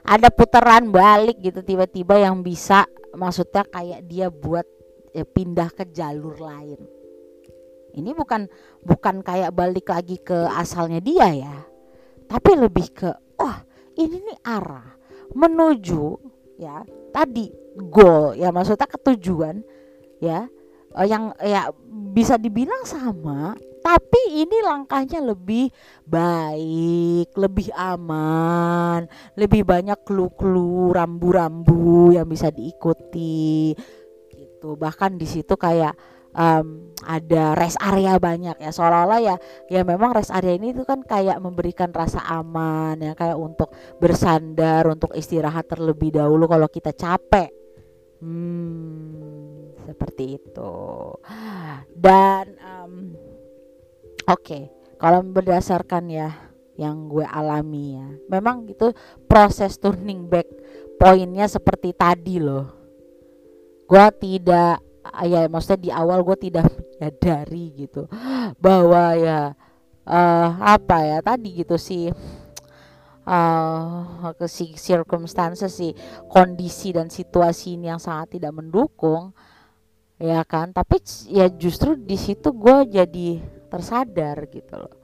Ada 0.00 0.32
putaran 0.32 0.88
balik 0.88 1.38
gitu 1.44 1.60
tiba-tiba 1.60 2.16
yang 2.16 2.40
bisa 2.40 2.88
maksudnya 3.14 3.66
kayak 3.66 4.06
dia 4.06 4.30
buat 4.30 4.66
ya, 5.14 5.24
pindah 5.26 5.70
ke 5.74 5.88
jalur 5.90 6.38
lain. 6.38 6.80
Ini 7.90 8.14
bukan 8.14 8.46
bukan 8.86 9.26
kayak 9.26 9.50
balik 9.50 9.90
lagi 9.90 10.22
ke 10.22 10.46
asalnya 10.54 11.02
dia 11.02 11.28
ya. 11.34 11.56
Tapi 12.30 12.50
lebih 12.54 12.86
ke 12.94 13.10
wah 13.34 13.58
ini 13.98 14.22
nih 14.22 14.38
arah 14.46 14.86
menuju 15.34 16.18
ya 16.58 16.82
tadi 17.10 17.50
goal 17.90 18.34
ya 18.34 18.50
maksudnya 18.50 18.86
ketujuan 18.86 19.62
ya 20.20 20.46
uh, 20.94 21.06
yang 21.06 21.34
ya 21.40 21.70
bisa 22.12 22.36
dibilang 22.36 22.82
sama 22.84 23.54
tapi 23.80 24.44
ini 24.44 24.60
langkahnya 24.60 25.24
lebih 25.24 25.72
baik, 26.04 27.32
lebih 27.34 27.68
aman, 27.72 29.08
lebih 29.34 29.64
banyak 29.64 29.98
clue-clue, 30.04 30.92
rambu-rambu 30.92 32.12
yang 32.14 32.28
bisa 32.28 32.52
diikuti 32.52 33.72
gitu. 34.30 34.76
Bahkan 34.76 35.16
di 35.16 35.26
situ 35.26 35.56
kayak 35.56 35.96
um, 36.36 36.92
ada 37.00 37.56
rest 37.56 37.80
area 37.80 38.20
banyak 38.20 38.60
ya 38.60 38.70
seolah-olah 38.70 39.20
ya 39.24 39.36
ya 39.72 39.80
memang 39.88 40.12
rest 40.12 40.28
area 40.30 40.60
ini 40.60 40.76
itu 40.76 40.84
kan 40.84 41.00
kayak 41.00 41.40
memberikan 41.40 41.88
rasa 41.96 42.20
aman 42.28 43.00
ya 43.00 43.16
kayak 43.16 43.40
untuk 43.40 43.72
bersandar 43.96 44.84
untuk 44.84 45.16
istirahat 45.16 45.64
terlebih 45.64 46.12
dahulu 46.12 46.44
kalau 46.44 46.68
kita 46.68 46.92
capek 46.92 47.48
Hmm, 48.20 49.72
seperti 49.88 50.36
itu. 50.36 50.76
Dan 51.96 52.44
um, 52.60 52.92
oke, 54.30 54.42
okay, 54.46 54.62
kalau 54.96 55.26
berdasarkan 55.26 56.06
ya 56.06 56.30
yang 56.78 57.10
gue 57.10 57.26
alami 57.26 57.98
ya, 57.98 58.06
memang 58.30 58.64
itu 58.70 58.94
proses 59.26 59.76
turning 59.76 60.30
back 60.30 60.46
poinnya 60.96 61.50
seperti 61.50 61.92
tadi 61.92 62.38
loh. 62.38 62.70
Gue 63.90 64.06
tidak 64.22 64.80
ya 65.26 65.48
maksudnya 65.50 65.80
di 65.80 65.90
awal 65.90 66.22
gue 66.22 66.36
tidak 66.38 66.70
menyadari 66.70 67.64
gitu 67.74 68.06
bahwa 68.64 69.16
ya 69.16 69.40
uh, 70.06 70.50
apa 70.60 70.96
ya 71.02 71.18
tadi 71.24 71.64
gitu 71.64 71.80
sih 71.80 72.12
uh, 73.26 74.46
si 74.46 74.76
circumstances 74.76 75.72
si 75.72 75.96
kondisi 76.28 76.94
dan 76.94 77.08
situasi 77.08 77.80
ini 77.80 77.90
yang 77.90 78.00
sangat 78.02 78.38
tidak 78.38 78.52
mendukung 78.54 79.32
ya 80.20 80.44
kan 80.44 80.70
tapi 80.76 81.00
ya 81.32 81.48
justru 81.48 81.96
di 81.96 82.20
situ 82.20 82.52
gue 82.52 82.78
jadi 82.92 83.40
tersadar 83.70 84.50
gitu 84.50 84.74
loh. 84.74 84.96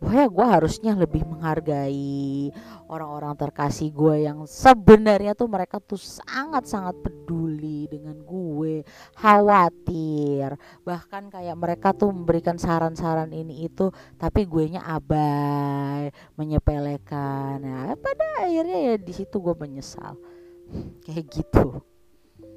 Bahwa 0.00 0.24
gue 0.32 0.46
harusnya 0.48 0.96
lebih 0.96 1.28
menghargai 1.28 2.48
orang-orang 2.88 3.36
terkasih 3.36 3.92
gue 3.92 4.24
yang 4.24 4.48
sebenarnya 4.48 5.36
tuh 5.36 5.44
mereka 5.44 5.76
tuh 5.76 6.00
sangat-sangat 6.00 6.96
peduli 7.04 7.84
dengan 7.84 8.16
gue 8.24 8.80
khawatir. 9.20 10.56
Bahkan 10.88 11.28
kayak 11.28 11.52
mereka 11.52 11.92
tuh 11.92 12.16
memberikan 12.16 12.56
saran-saran 12.56 13.28
ini 13.28 13.68
itu 13.68 13.92
tapi 14.16 14.48
gue 14.48 14.72
nya 14.72 14.88
abai 14.88 16.08
menyepelekan. 16.40 17.60
Nah 17.60 17.92
pada 18.00 18.48
akhirnya 18.48 18.78
ya 18.80 18.94
di 18.96 19.12
situ 19.12 19.36
gue 19.36 19.52
menyesal. 19.52 20.16
Kayak 21.04 21.28
gitu. 21.28 21.84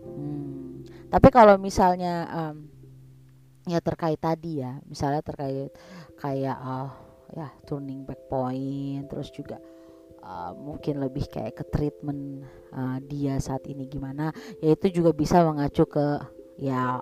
Hmm. 0.04 0.84
tapi 1.08 1.32
kalau 1.32 1.56
misalnya 1.56 2.27
um, 2.27 2.72
ya 3.67 3.80
terkait 3.80 4.19
tadi 4.19 4.60
ya 4.60 4.80
misalnya 4.88 5.23
terkait 5.23 5.71
kayak 6.19 6.58
uh, 6.60 6.91
ya 7.34 7.47
turning 7.63 8.04
back 8.04 8.19
point 8.28 9.08
terus 9.08 9.32
juga 9.32 9.58
uh, 10.23 10.52
mungkin 10.56 10.99
lebih 10.99 11.28
kayak 11.32 11.56
ke 11.60 11.63
treatment 11.71 12.43
uh, 12.76 12.99
dia 13.04 13.39
saat 13.39 13.63
ini 13.67 13.88
gimana 13.88 14.32
ya 14.60 14.76
itu 14.76 15.02
juga 15.02 15.15
bisa 15.15 15.43
mengacu 15.43 15.88
ke 15.88 16.19
ya 16.60 16.99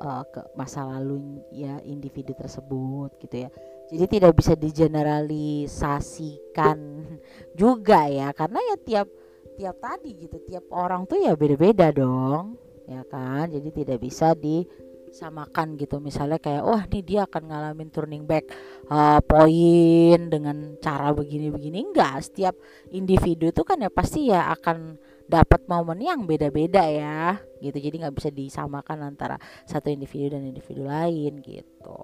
uh, 0.00 0.24
ke 0.28 0.40
masa 0.58 0.84
lalu 0.86 1.40
ya 1.54 1.80
individu 1.84 2.34
tersebut 2.34 3.12
gitu 3.22 3.36
ya. 3.46 3.50
Jadi 3.92 4.06
tidak 4.18 4.32
bisa 4.40 4.56
digeneralisasikan 4.56 6.78
juga 7.60 8.08
ya 8.08 8.32
karena 8.32 8.58
ya 8.72 8.76
tiap 8.80 9.08
tiap 9.54 9.78
tadi 9.78 10.18
gitu 10.18 10.42
tiap 10.42 10.66
orang 10.74 11.06
tuh 11.06 11.22
ya 11.22 11.38
beda-beda 11.38 11.94
dong 11.94 12.58
ya 12.88 13.04
kan? 13.06 13.52
Jadi 13.52 13.70
tidak 13.84 14.00
bisa 14.02 14.34
di 14.34 14.66
samakan 15.14 15.78
gitu. 15.78 16.02
Misalnya 16.02 16.42
kayak 16.42 16.66
wah 16.66 16.82
nih 16.90 17.02
dia 17.06 17.20
akan 17.30 17.42
ngalamin 17.46 17.88
turning 17.94 18.26
back 18.26 18.50
uh, 18.90 19.22
poin 19.22 20.18
dengan 20.26 20.74
cara 20.82 21.14
begini-begini. 21.14 21.94
Enggak 21.94 22.26
setiap 22.26 22.58
individu 22.90 23.54
itu 23.54 23.62
kan 23.62 23.78
ya 23.78 23.90
pasti 23.94 24.34
ya 24.34 24.50
akan 24.50 24.98
dapat 25.24 25.64
momen 25.70 26.02
yang 26.02 26.26
beda-beda 26.26 26.84
ya 26.90 27.38
gitu. 27.62 27.78
Jadi 27.78 28.02
nggak 28.02 28.16
bisa 28.18 28.28
disamakan 28.34 29.14
antara 29.14 29.38
satu 29.64 29.88
individu 29.88 30.34
dan 30.34 30.42
individu 30.44 30.82
lain 30.82 31.38
gitu. 31.40 31.98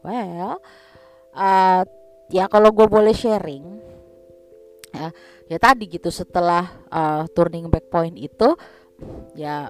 Well 0.00 0.58
uh, 1.36 1.82
ya 2.32 2.44
kalau 2.48 2.72
gue 2.72 2.86
boleh 2.88 3.12
sharing 3.12 3.66
ya 4.88 5.12
ya 5.48 5.58
tadi 5.60 5.84
gitu 5.88 6.08
setelah 6.08 6.64
uh, 6.88 7.28
turning 7.32 7.68
back 7.68 7.92
point 7.92 8.16
itu 8.16 8.56
ya 9.36 9.68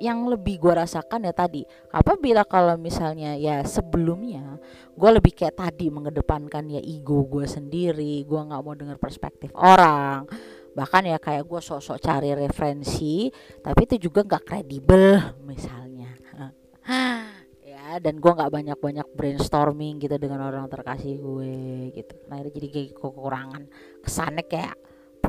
yang 0.00 0.24
lebih 0.26 0.56
gue 0.56 0.72
rasakan 0.72 1.28
ya 1.28 1.34
tadi. 1.36 1.62
Apabila 1.92 2.48
kalau 2.48 2.80
misalnya 2.80 3.36
ya 3.36 3.60
sebelumnya 3.62 4.56
gue 4.96 5.10
lebih 5.12 5.36
kayak 5.36 5.60
tadi 5.60 5.92
mengedepankan 5.92 6.66
ya 6.72 6.80
ego 6.80 7.28
gue 7.28 7.44
sendiri 7.44 8.24
gue 8.24 8.40
nggak 8.40 8.62
mau 8.64 8.72
dengar 8.72 8.96
perspektif 8.96 9.52
orang. 9.52 10.24
Bahkan 10.72 11.02
ya 11.04 11.20
kayak 11.20 11.44
gue 11.44 11.60
sosok 11.60 12.00
cari 12.00 12.32
referensi 12.32 13.28
tapi 13.60 13.84
itu 13.84 14.10
juga 14.10 14.24
nggak 14.24 14.44
kredibel 14.48 15.20
misalnya. 15.44 16.10
Ya 17.70 17.96
dan 18.02 18.18
gue 18.22 18.32
nggak 18.34 18.50
banyak 18.50 18.78
banyak 18.78 19.08
brainstorming 19.14 20.02
gitu 20.02 20.14
dengan 20.18 20.46
orang 20.46 20.66
terkasih 20.66 21.16
gue 21.16 21.54
gitu. 21.94 22.14
Nah 22.28 22.38
itu 22.42 22.50
jadi 22.60 22.68
kayak 22.70 22.90
kekurangan 22.98 23.62
kesannya 24.02 24.44
kayak 24.46 24.74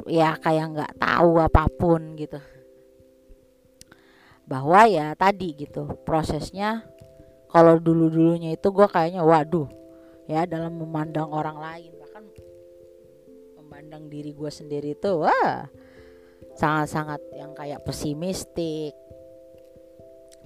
ya 0.09 0.35
kayak 0.37 0.65
nggak 0.73 0.93
tahu 0.97 1.41
apa 1.41 1.69
pun 1.69 2.17
gitu 2.17 2.37
bahwa 4.51 4.83
ya 4.83 5.15
tadi 5.15 5.55
gitu 5.55 5.87
prosesnya 6.03 6.83
kalau 7.47 7.79
dulu 7.79 8.11
dulunya 8.11 8.51
itu 8.51 8.67
gue 8.67 8.87
kayaknya 8.91 9.23
waduh 9.23 9.71
ya 10.27 10.43
dalam 10.43 10.75
memandang 10.75 11.31
orang 11.31 11.55
lain 11.55 11.91
bahkan 11.95 12.27
memandang 13.55 14.11
diri 14.11 14.35
gue 14.35 14.51
sendiri 14.51 14.91
itu 14.99 15.23
wah 15.23 15.71
sangat-sangat 16.55 17.21
yang 17.35 17.51
kayak 17.55 17.83
pesimistik. 17.83 18.93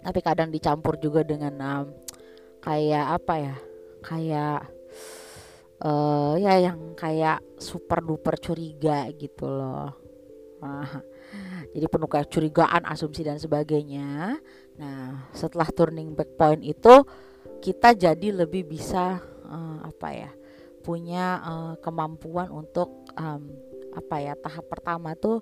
Tapi 0.05 0.19
kadang 0.21 0.53
dicampur 0.53 1.01
juga 1.01 1.25
dengan 1.25 1.53
um, 1.57 1.85
kayak 2.61 3.21
apa 3.21 3.33
ya 3.41 3.55
kayak 4.05 4.59
uh, 5.81 6.37
ya 6.37 6.61
yang 6.61 6.93
kayak 6.93 7.41
super 7.57 8.05
duper 8.05 8.37
curiga 8.37 9.09
gitu 9.17 9.49
loh. 9.49 9.89
Nah, 10.61 11.01
jadi 11.73 11.88
penuh 11.89 12.10
kecurigaan 12.10 12.84
asumsi 12.86 13.25
dan 13.25 13.39
sebagainya. 13.39 14.38
Nah 14.78 15.32
setelah 15.32 15.65
turning 15.71 16.13
back 16.13 16.36
point 16.38 16.62
itu 16.62 17.06
kita 17.63 17.97
jadi 17.97 18.45
lebih 18.45 18.67
bisa 18.67 19.23
uh, 19.47 19.80
apa 19.82 20.10
ya 20.13 20.32
punya 20.86 21.41
uh, 21.41 21.73
kemampuan 21.82 22.54
untuk 22.54 23.10
um, 23.17 23.49
apa 23.95 24.15
ya 24.21 24.34
tahap 24.38 24.69
pertama 24.69 25.17
tuh 25.17 25.41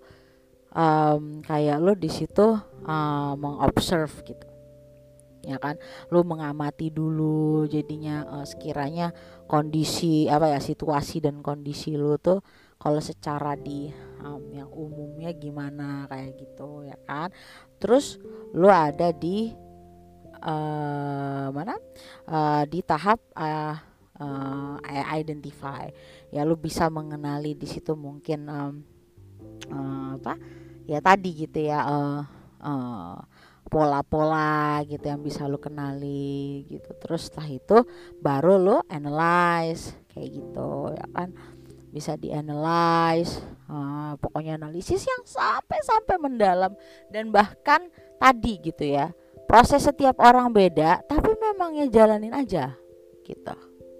um, 0.71 1.43
kayak 1.43 1.83
lo 1.83 1.93
di 1.97 2.07
situ 2.07 2.55
uh, 2.87 3.33
mengobserve 3.35 4.13
gitu. 4.23 4.47
Ya 5.43 5.59
kan? 5.59 5.75
Lo 6.07 6.23
mengamati 6.23 6.87
dulu 6.87 7.67
jadinya 7.67 8.23
uh, 8.39 8.45
sekiranya 8.47 9.11
kondisi 9.43 10.31
apa 10.31 10.55
ya 10.55 10.59
situasi 10.63 11.19
dan 11.19 11.43
kondisi 11.43 11.99
lo 11.99 12.15
tuh 12.15 12.39
kalau 12.83 12.99
secara 12.99 13.55
di 13.55 13.87
um, 14.19 14.43
yang 14.51 14.67
umumnya 14.67 15.31
gimana 15.31 16.03
kayak 16.11 16.35
gitu 16.35 16.83
ya 16.83 16.99
kan? 17.07 17.31
Terus 17.79 18.19
lu 18.51 18.67
ada 18.67 19.15
di 19.15 19.55
uh, 20.43 21.47
mana? 21.55 21.79
Uh, 22.27 22.67
di 22.67 22.83
tahap 22.83 23.23
uh, 23.39 23.79
uh, 24.19 24.75
identify. 25.15 25.87
Ya 26.27 26.43
lu 26.43 26.59
bisa 26.59 26.91
mengenali 26.91 27.55
di 27.55 27.71
situ 27.71 27.95
mungkin 27.95 28.51
um, 28.51 28.83
uh, 29.71 30.19
apa? 30.19 30.35
Ya 30.83 30.99
tadi 30.99 31.47
gitu 31.47 31.63
ya 31.63 31.87
uh, 31.87 32.21
uh, 32.59 33.15
pola-pola 33.71 34.83
gitu 34.83 35.07
yang 35.07 35.23
bisa 35.23 35.47
lu 35.47 35.55
kenali 35.55 36.67
gitu. 36.67 36.91
Terus 36.99 37.31
setelah 37.31 37.47
itu 37.47 37.77
baru 38.19 38.59
lu 38.59 38.77
analyze 38.91 39.95
kayak 40.11 40.29
gitu 40.29 40.93
ya 40.93 41.07
kan 41.15 41.31
bisa 41.93 42.17
dianalyze 42.17 43.37
uh, 43.69 44.17
pokoknya 44.17 44.57
analisis 44.57 45.05
yang 45.05 45.21
sampai 45.21 45.77
sampai 45.85 46.17
mendalam 46.17 46.73
dan 47.13 47.29
bahkan 47.29 47.85
tadi 48.17 48.57
gitu 48.65 48.89
ya 48.89 49.13
proses 49.45 49.85
setiap 49.85 50.17
orang 50.17 50.49
beda 50.49 51.05
tapi 51.05 51.37
memang 51.37 51.77
ya 51.77 51.85
jalanin 51.85 52.33
aja 52.33 52.73
gitu 53.21 53.53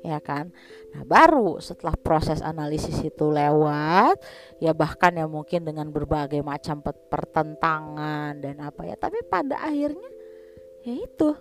ya 0.03 0.19
kan? 0.19 0.51
Nah 0.91 1.08
baru 1.08 1.63
setelah 1.63 1.95
proses 1.95 2.43
analisis 2.43 2.99
itu 2.99 3.25
lewat 3.32 4.19
ya 4.60 4.75
bahkan 4.75 5.15
ya 5.15 5.25
mungkin 5.25 5.63
dengan 5.63 5.89
berbagai 5.89 6.43
macam 6.43 6.84
pertentangan 6.84 8.36
dan 8.43 8.60
apa 8.60 8.84
ya 8.84 8.99
tapi 8.99 9.23
pada 9.23 9.63
akhirnya 9.63 10.12
ya 10.84 10.93
itu 10.99 11.32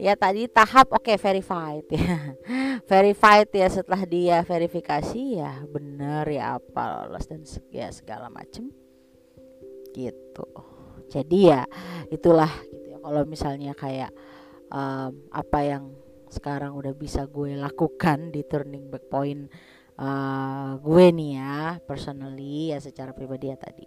ya 0.00 0.16
tadi 0.16 0.48
tahap 0.48 0.92
oke 0.92 1.04
okay, 1.04 1.16
verified 1.20 1.86
ya. 1.92 2.36
Verified 2.90 3.48
ya 3.54 3.68
setelah 3.70 4.02
dia 4.04 4.42
verifikasi 4.42 5.38
ya 5.38 5.62
bener 5.70 6.26
ya 6.28 6.58
apa 6.58 7.06
lolos 7.06 7.24
dan 7.30 7.46
ya 7.70 7.88
segala 7.94 8.28
macem. 8.28 8.68
Gitu. 9.94 10.48
Jadi 11.12 11.38
ya 11.52 11.62
itulah 12.08 12.50
gitu 12.68 12.96
ya. 12.96 12.98
Kalau 13.00 13.22
misalnya 13.28 13.72
kayak 13.76 14.10
um, 14.72 15.28
apa 15.30 15.58
yang 15.62 15.84
sekarang 16.32 16.72
udah 16.72 16.96
bisa 16.96 17.28
gue 17.28 17.54
lakukan 17.54 18.32
di 18.32 18.40
turning 18.48 18.88
back 18.88 19.04
point 19.12 19.52
uh, 20.00 20.80
gue 20.80 21.04
nih 21.12 21.30
ya 21.36 21.76
personally 21.84 22.72
ya 22.72 22.80
secara 22.80 23.12
pribadi 23.12 23.52
ya 23.52 23.56
tadi. 23.60 23.86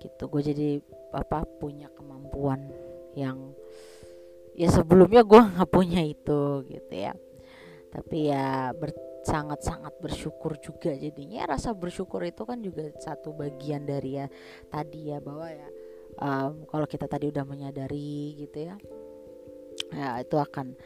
Gitu. 0.00 0.22
Gue 0.30 0.42
jadi 0.46 0.80
apa 1.10 1.42
punya 1.58 1.90
kemampuan 1.92 2.70
yang 3.18 3.52
ya 4.60 4.68
sebelumnya 4.68 5.24
gue 5.24 5.40
nggak 5.40 5.70
punya 5.72 6.04
itu 6.04 6.68
gitu 6.68 6.92
ya. 6.92 7.16
Tapi 7.88 8.28
ya 8.28 8.76
ber, 8.76 8.92
sangat 9.24 9.64
sangat 9.64 9.96
bersyukur 9.96 10.60
juga 10.60 10.92
jadinya. 10.92 11.48
Rasa 11.48 11.72
bersyukur 11.72 12.20
itu 12.28 12.44
kan 12.44 12.60
juga 12.60 12.92
satu 13.00 13.32
bagian 13.32 13.88
dari 13.88 14.20
ya 14.20 14.26
tadi 14.68 15.08
ya 15.08 15.18
bahwa 15.24 15.48
ya 15.48 15.68
um, 16.20 16.68
kalau 16.68 16.84
kita 16.84 17.08
tadi 17.08 17.32
udah 17.32 17.44
menyadari 17.48 18.36
gitu 18.36 18.68
ya 18.68 18.76
ya 19.90 20.20
itu 20.20 20.36
akan 20.36 20.76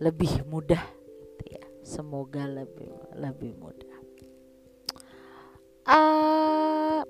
lebih 0.00 0.48
mudah 0.48 0.82
gitu 1.20 1.44
ya. 1.52 1.64
Semoga 1.84 2.48
lebih 2.48 2.96
lebih 3.12 3.52
mudah. 3.60 3.96
Uh, 5.88 7.00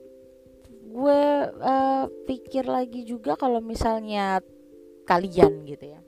gue 0.87 1.23
uh, 1.63 2.07
pikir 2.31 2.63
lagi 2.63 3.03
juga 3.03 3.35
kalau 3.35 3.59
misalnya 3.59 4.39
kalian 5.03 5.67
gitu 5.67 5.99
ya 5.99 6.01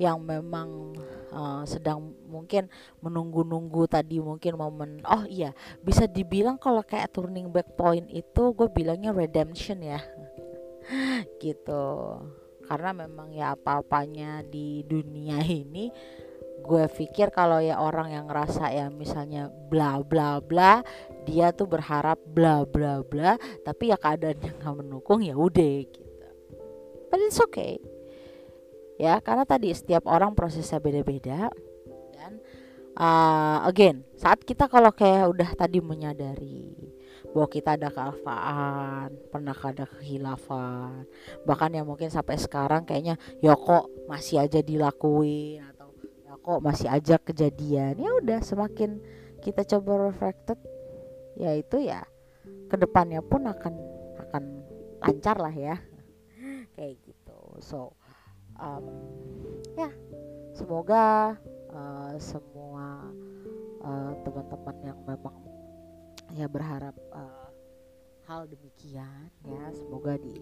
yang 0.00 0.24
memang 0.24 0.96
uh, 1.28 1.60
sedang 1.68 2.16
mungkin 2.24 2.72
menunggu-nunggu 3.04 3.84
tadi 3.84 4.16
mungkin 4.16 4.56
momen 4.56 5.04
oh 5.04 5.28
iya 5.28 5.52
bisa 5.84 6.08
dibilang 6.08 6.56
kalau 6.56 6.80
kayak 6.80 7.12
turning 7.12 7.52
back 7.52 7.76
point 7.76 8.08
itu 8.08 8.56
gue 8.56 8.68
bilangnya 8.72 9.12
redemption 9.12 9.84
ya. 9.84 10.00
Gitu. 11.44 11.84
Karena 12.64 12.96
memang 12.96 13.28
ya 13.34 13.52
apa-apanya 13.52 14.40
di 14.46 14.80
dunia 14.88 15.44
ini 15.44 15.92
gue 16.60 16.84
pikir 16.88 17.32
kalau 17.32 17.60
ya 17.60 17.80
orang 17.80 18.12
yang 18.12 18.24
ngerasa 18.28 18.72
ya 18.72 18.86
misalnya 18.92 19.48
bla 19.48 20.04
bla 20.04 20.44
bla 20.44 20.84
dia 21.24 21.56
tuh 21.56 21.64
berharap 21.64 22.20
bla 22.20 22.68
bla 22.68 23.00
bla 23.00 23.40
tapi 23.64 23.88
ya 23.88 23.96
keadaannya 23.96 24.60
nggak 24.60 24.74
mendukung 24.76 25.20
ya 25.20 25.36
udah 25.36 25.76
gitu. 25.84 26.26
But 27.10 27.20
it's 27.26 27.42
okay 27.42 27.89
ya. 29.00 29.24
Karena 29.24 29.48
tadi 29.48 29.72
setiap 29.72 30.04
orang 30.04 30.36
prosesnya 30.36 30.76
beda-beda. 30.76 31.48
Dan 32.12 32.36
uh, 33.00 33.64
again 33.64 34.04
saat 34.20 34.44
kita 34.44 34.68
kalau 34.68 34.92
kayak 34.92 35.32
udah 35.32 35.50
tadi 35.56 35.80
menyadari 35.80 36.92
bahwa 37.30 37.48
kita 37.48 37.78
ada 37.78 37.88
kealfaan 37.94 39.14
pernah 39.30 39.54
ada 39.54 39.86
kehilafan 39.86 41.06
bahkan 41.46 41.70
yang 41.70 41.86
mungkin 41.86 42.10
sampai 42.10 42.34
sekarang 42.40 42.82
kayaknya 42.82 43.14
ya 43.38 43.54
kok 43.54 43.86
masih 44.10 44.42
aja 44.42 44.58
dilakuin 44.64 45.62
atau 45.62 45.94
ya 46.26 46.34
kok 46.34 46.60
masih 46.60 46.88
aja 46.90 47.16
kejadian. 47.20 47.96
Ya 48.00 48.10
udah 48.18 48.40
semakin 48.42 48.98
kita 49.40 49.64
coba 49.76 50.10
reflected 50.10 50.58
ya 51.38 51.56
itu 51.56 51.80
ya 51.80 52.04
ke 52.68 52.76
depannya 52.76 53.22
pun 53.22 53.46
akan 53.46 53.74
akan 54.28 54.42
lancar 55.00 55.38
lah 55.38 55.54
ya. 55.54 55.76
Kayak 56.74 56.98
gitu. 57.06 57.38
So 57.62 57.99
um, 58.60 58.84
ya 59.74 59.90
semoga 60.52 61.34
uh, 61.72 62.14
semua 62.20 63.08
uh, 63.80 64.12
teman-teman 64.22 64.76
yang 64.92 64.98
memang 65.08 65.36
ya 66.36 66.46
berharap 66.46 66.94
uh, 67.10 67.48
hal 68.28 68.46
demikian 68.46 69.32
ya 69.42 69.64
semoga 69.74 70.14
di 70.20 70.38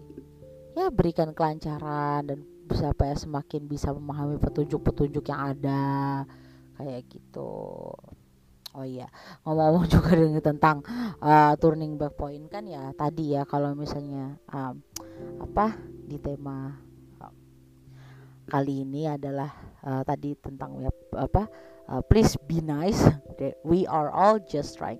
ya 0.77 0.93
berikan 0.93 1.33
kelancaran 1.33 2.21
dan 2.29 2.39
siapa 2.69 3.09
ya 3.09 3.17
semakin 3.17 3.65
bisa 3.65 3.89
memahami 3.89 4.37
petunjuk-petunjuk 4.37 5.25
yang 5.25 5.57
ada 5.57 5.81
kayak 6.77 7.01
gitu. 7.09 7.89
Oh 8.77 8.85
iya 8.85 9.09
ngomong-ngomong 9.41 9.89
juga 9.93 10.13
dengan 10.13 10.43
tentang 10.45 10.85
uh, 11.17 11.57
turning 11.57 11.97
back 11.97 12.13
point 12.13 12.45
kan 12.53 12.69
ya 12.69 12.93
tadi 12.93 13.33
ya 13.33 13.41
kalau 13.49 13.73
misalnya 13.73 14.37
um, 14.53 14.77
apa 15.41 15.73
di 16.05 16.21
tema 16.21 16.77
kali 18.49 18.83
ini 18.83 19.05
adalah 19.05 19.53
uh, 19.85 20.01
tadi 20.01 20.33
tentang 20.35 20.81
ya 20.81 20.91
apa 21.15 21.45
uh, 21.87 22.01
please 22.03 22.35
be 22.49 22.59
nice 22.59 22.99
we 23.63 23.87
are 23.87 24.11
all 24.11 24.37
just 24.43 24.75
trying. 24.75 24.99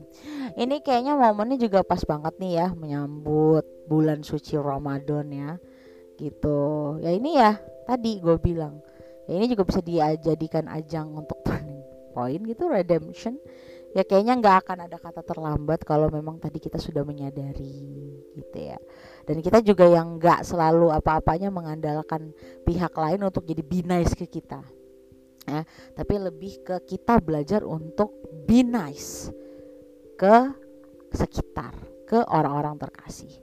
Ini 0.55 0.79
kayaknya 0.79 1.19
momennya 1.19 1.59
juga 1.59 1.83
pas 1.83 1.99
banget 2.07 2.39
nih 2.39 2.53
ya 2.63 2.67
menyambut 2.71 3.67
bulan 3.91 4.23
suci 4.23 4.55
Ramadan 4.55 5.27
ya 5.27 5.51
gitu. 6.15 6.95
Ya 7.03 7.11
ini 7.11 7.35
ya 7.35 7.59
tadi 7.83 8.23
gue 8.23 8.39
bilang 8.39 8.79
ya 9.27 9.35
ini 9.35 9.51
juga 9.51 9.67
bisa 9.67 9.83
dijadikan 9.83 10.71
ajang 10.71 11.11
untuk 11.11 11.43
turning 11.43 11.83
point 12.15 12.41
gitu 12.47 12.71
redemption. 12.71 13.35
Ya 13.97 14.05
kayaknya 14.05 14.37
nggak 14.37 14.55
akan 14.65 14.77
ada 14.85 14.97
kata 15.01 15.25
terlambat 15.25 15.81
kalau 15.81 16.13
memang 16.13 16.37
tadi 16.37 16.61
kita 16.61 16.77
sudah 16.77 17.01
menyadari 17.01 18.21
gitu 18.37 18.57
ya 18.57 18.77
dan 19.29 19.45
kita 19.45 19.61
juga 19.61 19.85
yang 19.85 20.17
nggak 20.17 20.41
selalu 20.41 20.89
apa-apanya 20.89 21.53
mengandalkan 21.53 22.33
pihak 22.65 22.89
lain 22.97 23.21
untuk 23.29 23.45
jadi 23.45 23.61
be 23.61 23.85
nice 23.85 24.17
ke 24.17 24.25
kita 24.25 24.65
ya. 25.49 25.61
Tapi 25.93 26.13
lebih 26.17 26.65
ke 26.65 26.75
kita 26.85 27.21
belajar 27.21 27.65
untuk 27.65 28.13
be 28.45 28.65
nice 28.65 29.33
ke 30.17 30.49
sekitar 31.13 31.73
ke 32.05 32.21
orang-orang 32.25 32.77
terkasih. 32.77 33.33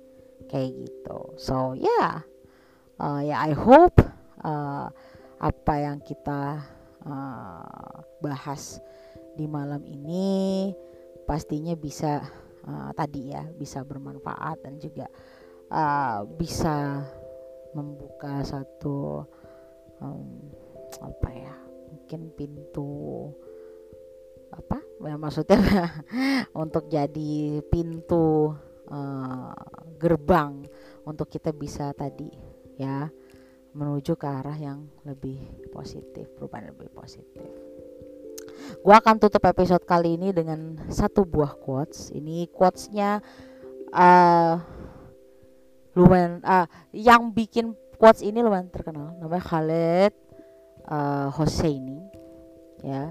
Kayak 0.46 0.86
gitu. 0.86 1.34
So 1.38 1.74
yeah. 1.74 2.22
uh, 3.02 3.22
ya 3.22 3.34
yeah, 3.34 3.38
I 3.46 3.52
hope 3.54 3.98
uh, 4.42 4.90
apa 5.38 5.74
yang 5.78 5.98
kita 6.02 6.62
uh, 7.02 7.94
bahas 8.22 8.82
di 9.36 9.44
malam 9.44 9.84
ini 9.84 10.72
pastinya 11.28 11.76
bisa 11.76 12.24
uh, 12.64 12.90
tadi 12.96 13.34
ya 13.34 13.44
bisa 13.58 13.84
bermanfaat 13.84 14.64
dan 14.64 14.80
juga 14.80 15.10
uh, 15.70 16.26
bisa 16.36 17.06
membuka 17.76 18.40
satu 18.42 19.24
um, 20.00 20.52
apa 21.02 21.28
ya 21.32 21.54
mungkin 21.92 22.32
pintu 22.32 23.28
apa 24.54 24.80
ya 25.04 25.20
maksudnya 25.20 25.60
untuk 26.62 26.88
jadi 26.88 27.60
pintu 27.68 28.54
uh, 28.88 29.52
gerbang 30.00 30.64
untuk 31.04 31.28
kita 31.28 31.52
bisa 31.52 31.92
tadi 31.92 32.30
ya 32.80 33.10
menuju 33.76 34.16
ke 34.16 34.24
arah 34.24 34.56
yang 34.56 34.88
lebih 35.04 35.68
positif 35.68 36.32
perubahan 36.32 36.72
lebih 36.72 36.88
positif 36.96 37.44
Gue 38.82 38.94
akan 38.94 39.18
tutup 39.22 39.42
episode 39.46 39.84
kali 39.86 40.18
ini 40.18 40.34
dengan 40.34 40.90
satu 40.90 41.22
buah 41.22 41.54
quotes. 41.58 42.10
Ini 42.10 42.50
quotesnya 42.50 43.22
uh, 43.94 44.54
lumayan 45.96 46.44
uh, 46.44 46.68
yang 46.92 47.32
bikin 47.32 47.72
quotes 47.96 48.20
ini 48.20 48.44
lumayan 48.44 48.68
terkenal. 48.68 49.16
Namanya 49.16 49.44
Khaled 49.48 50.12
uh, 50.86 51.32
Hosseini. 51.32 51.98
Ya, 52.84 53.10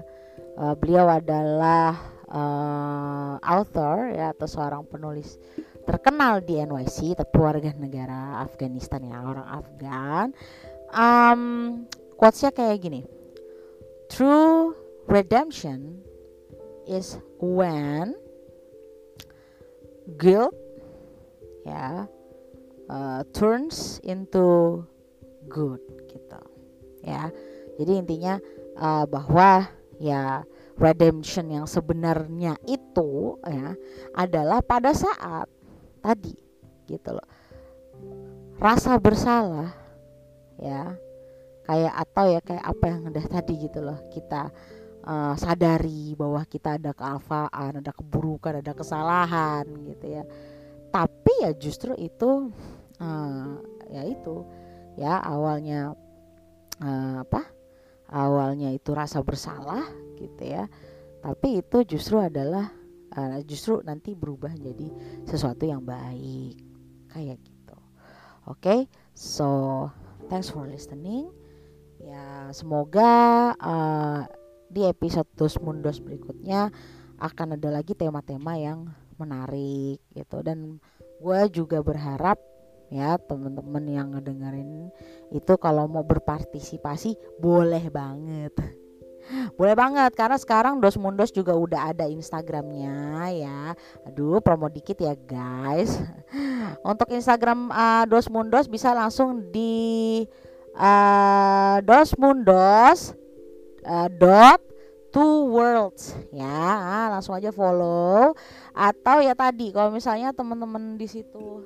uh, 0.56 0.74
beliau 0.78 1.10
adalah 1.10 1.98
uh, 2.30 3.34
author 3.42 4.10
ya 4.14 4.32
atau 4.32 4.46
seorang 4.46 4.86
penulis 4.86 5.38
terkenal 5.86 6.42
di 6.42 6.58
NYC 6.58 7.14
tapi 7.14 7.36
warga 7.38 7.70
negara 7.78 8.42
Afghanistan 8.42 9.06
ya 9.06 9.22
orang 9.22 9.46
Afgan 9.46 10.28
um, 10.90 11.42
quotesnya 12.18 12.50
kayak 12.50 12.82
gini 12.82 13.00
true 14.10 14.74
redemption 15.06 16.02
is 16.90 17.22
when 17.38 18.18
guilt 20.18 20.54
ya 21.62 22.10
uh, 22.90 23.22
turns 23.34 23.98
into 24.02 24.82
good 25.50 25.82
gitu. 26.10 26.40
Ya 27.06 27.30
jadi 27.76 27.92
intinya 28.02 28.34
uh, 28.80 29.04
bahwa 29.06 29.68
ya 30.00 30.44
redemption 30.76 31.48
yang 31.48 31.64
sebenarnya 31.64 32.60
itu 32.68 33.40
ya 33.44 33.72
adalah 34.12 34.60
pada 34.60 34.92
saat 34.92 35.48
tadi 36.04 36.36
gitu 36.88 37.16
loh. 37.16 37.28
Rasa 38.56 38.96
bersalah 38.96 39.72
ya 40.56 40.96
kayak 41.68 41.94
atau 42.08 42.24
ya 42.30 42.40
kayak 42.40 42.64
apa 42.64 42.84
yang 42.88 43.00
udah 43.08 43.26
tadi 43.28 43.54
gitu 43.60 43.80
loh. 43.84 43.98
Kita 44.12 44.48
uh, 45.04 45.34
sadari 45.36 46.12
bahwa 46.16 46.44
kita 46.44 46.76
ada 46.76 46.92
kealfaan, 46.92 47.80
ada 47.80 47.92
keburukan, 47.92 48.60
ada 48.60 48.72
kesalahan 48.72 49.64
gitu 49.86 50.06
ya. 50.20 50.24
Tapi 50.90 51.32
ya 51.44 51.50
justru 51.56 51.92
itu 51.98 52.50
uh, 53.00 53.50
ya 53.90 54.02
itu 54.06 54.46
ya 54.96 55.20
awalnya 55.20 55.92
uh, 56.80 57.22
apa? 57.22 57.42
Awalnya 58.06 58.70
itu 58.70 58.94
rasa 58.94 59.20
bersalah 59.20 59.82
gitu 60.16 60.42
ya. 60.46 60.70
Tapi 61.20 61.58
itu 61.60 61.82
justru 61.96 62.22
adalah 62.22 62.70
uh, 63.18 63.38
justru 63.42 63.82
nanti 63.82 64.14
berubah 64.14 64.54
jadi 64.54 64.88
sesuatu 65.26 65.66
yang 65.66 65.82
baik 65.82 66.60
kayak 67.10 67.38
gitu. 67.42 67.78
Oke, 68.46 68.62
okay? 68.62 68.80
so 69.16 69.90
thanks 70.30 70.52
for 70.52 70.68
listening. 70.70 71.26
Ya 71.98 72.52
semoga 72.54 73.52
uh, 73.58 74.22
di 74.70 74.86
episode 74.86 75.26
Dos 75.34 75.58
Mundos 75.58 75.98
berikutnya 75.98 76.70
akan 77.16 77.56
ada 77.56 77.72
lagi 77.72 77.96
tema-tema 77.96 78.60
yang 78.60 78.92
menarik 79.18 80.00
gitu. 80.14 80.40
Dan 80.40 80.80
gue 81.20 81.40
juga 81.52 81.80
berharap 81.80 82.38
ya 82.86 83.18
teman-teman 83.18 83.84
yang 83.90 84.08
ngedengerin 84.14 84.94
itu 85.34 85.52
kalau 85.58 85.90
mau 85.90 86.06
berpartisipasi 86.06 87.18
boleh 87.42 87.90
banget. 87.90 88.54
Boleh 89.58 89.74
banget 89.74 90.14
karena 90.14 90.38
sekarang 90.38 90.78
Dos 90.78 90.94
Mundos 90.94 91.34
juga 91.34 91.50
udah 91.50 91.90
ada 91.90 92.06
Instagramnya 92.06 93.26
ya. 93.34 93.74
Aduh 94.06 94.38
promo 94.38 94.70
dikit 94.70 95.02
ya 95.02 95.18
guys. 95.18 95.98
Untuk 96.86 97.10
Instagram 97.10 97.74
uh, 97.74 98.06
Dos 98.06 98.30
Mundos 98.30 98.70
bisa 98.70 98.94
langsung 98.94 99.50
di 99.50 100.22
uh, 100.78 101.82
Dos 101.82 102.14
Mundos 102.14 103.18
uh, 103.82 104.08
dot 104.14 104.62
two 105.16 105.48
worlds. 105.48 106.12
Ya 106.28 107.08
langsung 107.08 107.32
aja 107.32 107.48
follow. 107.48 108.36
Atau 108.76 109.24
ya 109.24 109.32
tadi 109.32 109.72
kalau 109.72 109.88
misalnya 109.88 110.36
teman-teman 110.36 111.00
di 111.00 111.08
situ 111.08 111.64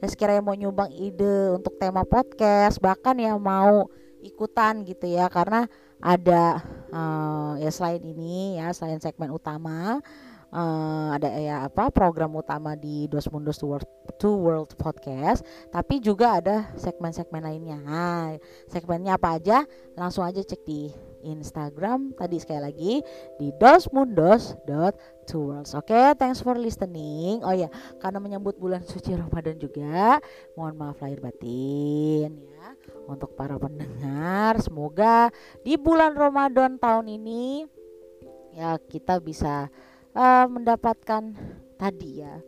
ya 0.00 0.06
sekiranya 0.08 0.40
mau 0.40 0.56
nyumbang 0.56 0.88
ide 0.96 1.52
untuk 1.52 1.76
tema 1.76 2.08
podcast 2.08 2.80
bahkan 2.80 3.12
ya 3.20 3.36
mau 3.36 3.92
ikutan 4.24 4.80
gitu 4.88 5.04
ya. 5.04 5.28
Karena 5.28 5.68
ada 6.00 6.64
uh, 6.88 7.60
ya 7.60 7.68
selain 7.68 8.00
ini 8.00 8.56
ya 8.56 8.72
selain 8.72 9.04
segmen 9.04 9.28
utama 9.28 10.00
uh, 10.56 11.08
ada 11.12 11.28
ya 11.36 11.68
apa 11.68 11.92
program 11.92 12.32
utama 12.36 12.72
di 12.72 13.04
Dos 13.12 13.28
Mundos 13.28 13.60
Two 13.60 13.76
World, 13.76 13.88
Two 14.16 14.36
World 14.40 14.72
Podcast. 14.80 15.44
Tapi 15.68 16.00
juga 16.00 16.40
ada 16.40 16.72
segmen-segmen 16.80 17.44
lainnya. 17.44 17.78
Nah, 17.84 18.32
segmennya 18.72 19.20
apa 19.20 19.36
aja 19.36 19.68
langsung 19.92 20.24
aja 20.24 20.40
cek 20.40 20.64
di 20.64 20.88
Instagram 21.26 22.14
tadi 22.14 22.38
sekali 22.38 22.62
lagi 22.62 23.02
di 23.42 23.50
dosmundos.toworlds. 23.58 25.74
Oke, 25.74 25.90
okay, 25.90 26.14
thanks 26.14 26.38
for 26.38 26.54
listening. 26.54 27.42
Oh 27.42 27.50
ya, 27.50 27.66
karena 27.98 28.22
menyambut 28.22 28.54
bulan 28.56 28.86
suci 28.86 29.18
Ramadan 29.18 29.58
juga, 29.58 30.22
mohon 30.54 30.78
maaf 30.78 31.02
lahir 31.02 31.18
batin 31.18 32.38
ya 32.38 32.78
untuk 33.10 33.34
para 33.34 33.58
pendengar. 33.58 34.62
Semoga 34.62 35.34
di 35.66 35.74
bulan 35.74 36.14
Ramadan 36.14 36.78
tahun 36.78 37.10
ini 37.10 37.66
ya 38.54 38.78
kita 38.78 39.18
bisa 39.20 39.68
uh, 40.14 40.46
mendapatkan 40.48 41.36
tadi 41.76 42.24
ya 42.24 42.40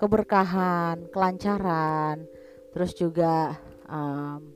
keberkahan, 0.00 1.12
kelancaran, 1.14 2.26
terus 2.74 2.90
juga 2.96 3.60
um, 3.86 4.50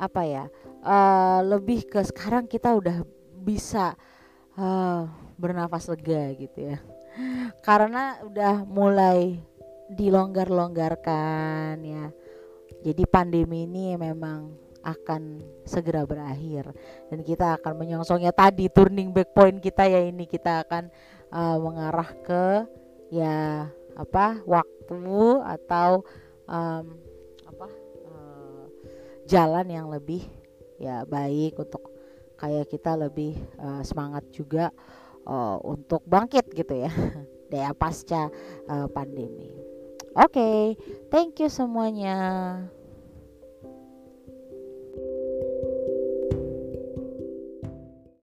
apa 0.00 0.22
ya 0.24 0.44
uh, 0.82 1.40
lebih 1.46 1.86
ke 1.86 2.02
sekarang 2.02 2.50
kita 2.50 2.74
udah 2.74 3.06
bisa 3.42 3.94
uh, 4.58 5.06
bernafas 5.38 5.88
lega 5.90 6.34
gitu 6.36 6.74
ya. 6.74 6.78
Karena 7.62 8.22
udah 8.24 8.64
mulai 8.66 9.38
dilonggar-longgarkan 9.92 11.76
ya. 11.82 12.06
Jadi 12.82 13.02
pandemi 13.06 13.68
ini 13.68 13.94
memang 13.94 14.58
akan 14.82 15.38
segera 15.62 16.02
berakhir. 16.02 16.74
Dan 17.06 17.22
kita 17.22 17.58
akan 17.60 17.78
menyongsongnya 17.78 18.34
tadi 18.34 18.66
turning 18.66 19.14
back 19.14 19.30
point 19.34 19.62
kita 19.62 19.86
ya. 19.86 20.02
Ini 20.02 20.24
kita 20.26 20.66
akan 20.66 20.90
uh, 21.30 21.56
mengarah 21.62 22.10
ke 22.26 22.44
ya 23.12 23.68
apa 23.92 24.40
waktu 24.48 25.20
atau 25.44 26.00
um, 26.48 26.84
apa 27.44 27.68
uh, 28.08 28.64
jalan 29.28 29.68
yang 29.68 29.92
lebih 29.92 30.24
ya 30.82 31.06
baik 31.06 31.54
untuk 31.62 31.94
kayak 32.34 32.66
kita 32.66 32.98
lebih 32.98 33.38
uh, 33.62 33.86
semangat 33.86 34.26
juga 34.34 34.74
uh, 35.22 35.62
untuk 35.62 36.02
bangkit 36.02 36.50
gitu 36.50 36.74
ya 36.74 36.90
daya 37.50 37.70
pasca 37.70 38.26
uh, 38.66 38.90
pandemi. 38.90 39.54
Oke, 40.12 40.36
okay, 40.36 40.60
thank 41.08 41.40
you 41.40 41.48
semuanya. 41.48 42.16